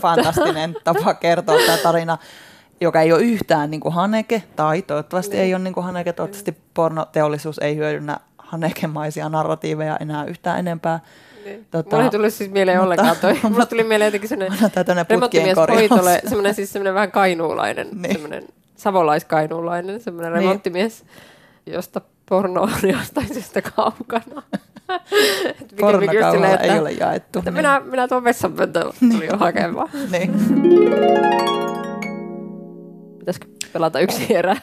fantastinen 0.00 0.76
tapa 0.84 1.14
kertoa 1.14 1.56
tämä 1.66 1.78
tarina 1.78 2.18
joka 2.82 3.00
ei 3.00 3.12
ole 3.12 3.22
yhtään 3.22 3.70
niin 3.70 3.80
kuin 3.80 3.94
Haneke, 3.94 4.42
tai 4.56 4.82
toivottavasti 4.82 5.32
niin. 5.32 5.42
ei 5.42 5.54
ole 5.54 5.62
niin 5.62 5.74
kuin 5.74 5.84
Haneke, 5.84 6.12
toivottavasti 6.12 6.56
pornoteollisuus 6.74 7.58
ei 7.58 7.76
hyödynnä 7.76 8.20
Hanekemaisia 8.38 9.28
narratiiveja 9.28 9.96
enää 9.96 10.24
yhtään 10.24 10.58
enempää. 10.58 11.00
Niin. 11.44 11.66
Tota, 11.70 11.96
Mulla 11.96 12.04
ei 12.04 12.10
tullut 12.10 12.34
siis 12.34 12.50
mieleen 12.50 12.78
mutta, 12.78 12.86
ollenkaan 12.86 13.16
toi. 13.16 13.38
Mulla 13.52 13.66
tuli 13.66 13.84
mieleen 13.84 14.06
jotenkin 14.06 14.28
semmoinen 14.28 15.06
remonttimies 15.10 15.56
hoitole, 15.56 16.20
semmoinen 16.26 16.54
siis 16.54 16.72
semmoinen 16.72 16.94
vähän 16.94 17.12
kainuulainen, 17.12 17.88
niin. 17.92 18.12
semmoinen 18.12 18.44
savolaiskainuulainen, 18.76 20.00
semmoinen 20.00 20.32
niin. 20.32 20.42
remonttimies, 20.42 21.04
josta 21.66 22.00
porno 22.28 22.62
on 22.62 22.70
jostain 22.82 23.34
syystä 23.34 23.62
kaukana. 23.62 24.42
Pornokaudella 25.80 26.56
ei 26.56 26.78
ole 26.78 26.92
jaettu. 26.92 27.38
Että 27.38 27.50
niin. 27.50 27.58
minä, 27.58 27.82
minä 27.84 28.08
tuon 28.08 28.24
vessanpöntön 28.24 28.82
tuli 28.82 29.18
niin. 29.18 29.38
hakemaan. 29.38 29.88
niin. 30.10 30.32
Pitäisikö 33.18 33.51
pelata 33.72 34.00
yksi 34.00 34.34
erä 34.36 34.56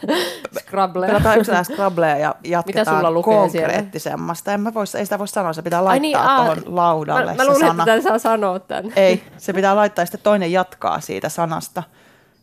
Scrabblea? 0.59 1.07
Pelataan 1.07 1.39
yksi 1.39 1.51
erä 1.51 1.63
Scrabblea 1.63 2.17
ja 2.17 2.35
jatketaan 2.43 2.85
Mitä 2.85 2.97
sulla 2.97 3.11
lukee 3.11 3.33
konkreettisemmasta. 3.33 4.53
En 4.53 4.61
mä 4.61 4.73
vois, 4.73 4.95
ei 4.95 5.05
sitä 5.05 5.19
voi 5.19 5.27
sanoa, 5.27 5.53
se 5.53 5.61
pitää 5.61 5.85
laittaa 5.85 6.01
niin, 6.01 6.35
tuohon 6.35 6.75
laudalle 6.75 7.31
Mä, 7.31 7.43
mä 7.43 7.45
luulen, 7.45 7.67
sana. 7.67 7.83
että 7.83 8.01
saa 8.01 8.19
sanoa 8.19 8.59
tämän. 8.59 8.93
Ei, 8.95 9.23
se 9.37 9.53
pitää 9.53 9.75
laittaa 9.75 10.01
ja 10.01 10.05
sitten 10.05 10.21
toinen 10.23 10.51
jatkaa 10.51 11.01
siitä 11.01 11.29
sanasta. 11.29 11.83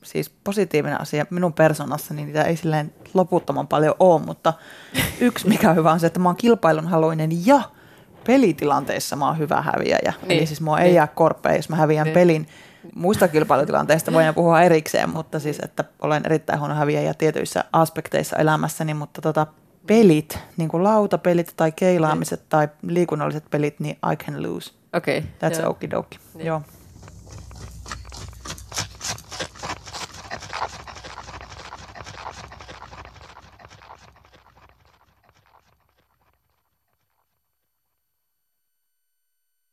Siis 0.02 0.30
positiivinen 0.44 1.00
asia 1.00 1.26
minun 1.30 1.52
persoonassa, 1.52 2.14
niin 2.14 2.26
niitä 2.26 2.42
ei 2.42 2.56
silleen 2.56 2.94
loputtoman 3.14 3.68
paljon 3.68 3.94
ole, 3.98 4.20
mutta 4.22 4.52
yksi 5.20 5.48
mikä 5.48 5.70
on 5.70 5.76
hyvä 5.76 5.92
on 5.92 6.00
se, 6.00 6.06
että 6.06 6.20
mä 6.20 6.28
oon 6.28 6.36
kilpailunhaluinen 6.36 7.46
ja 7.46 7.60
pelitilanteissa 8.26 9.16
mä 9.16 9.26
oon 9.26 9.38
hyvä 9.38 9.62
häviäjä. 9.62 10.12
Niin. 10.22 10.38
Eli 10.38 10.46
siis 10.46 10.60
mua 10.60 10.76
niin. 10.76 10.86
ei 10.86 10.94
jää 10.94 11.06
korpea, 11.06 11.56
jos 11.56 11.68
mä 11.68 11.76
häviän 11.76 12.04
niin. 12.04 12.14
pelin 12.14 12.48
Muista 12.94 13.28
kilpailutilanteista 13.28 14.12
voidaan 14.12 14.34
puhua 14.34 14.62
erikseen, 14.62 15.10
mutta 15.10 15.40
siis, 15.40 15.58
että 15.62 15.84
olen 16.02 16.22
erittäin 16.26 16.58
huono 16.60 16.74
häviäjä 16.74 17.14
tietyissä 17.14 17.64
aspekteissa 17.72 18.36
elämässäni, 18.36 18.94
mutta 18.94 19.20
tota, 19.22 19.46
pelit, 19.86 20.38
niin 20.56 20.68
kuin 20.68 20.84
lautapelit 20.84 21.52
tai 21.56 21.72
keilaamiset 21.72 22.42
tai 22.48 22.68
liikunnalliset 22.82 23.44
pelit, 23.50 23.80
niin 23.80 23.98
I 24.12 24.16
can 24.16 24.42
lose. 24.42 24.72
Okei. 24.92 25.18
Okay, 25.18 25.50
That's 25.50 25.60
joo. 25.60 25.70
okidoki. 25.70 26.18
Niin. 26.34 26.46
Joo. 26.46 26.62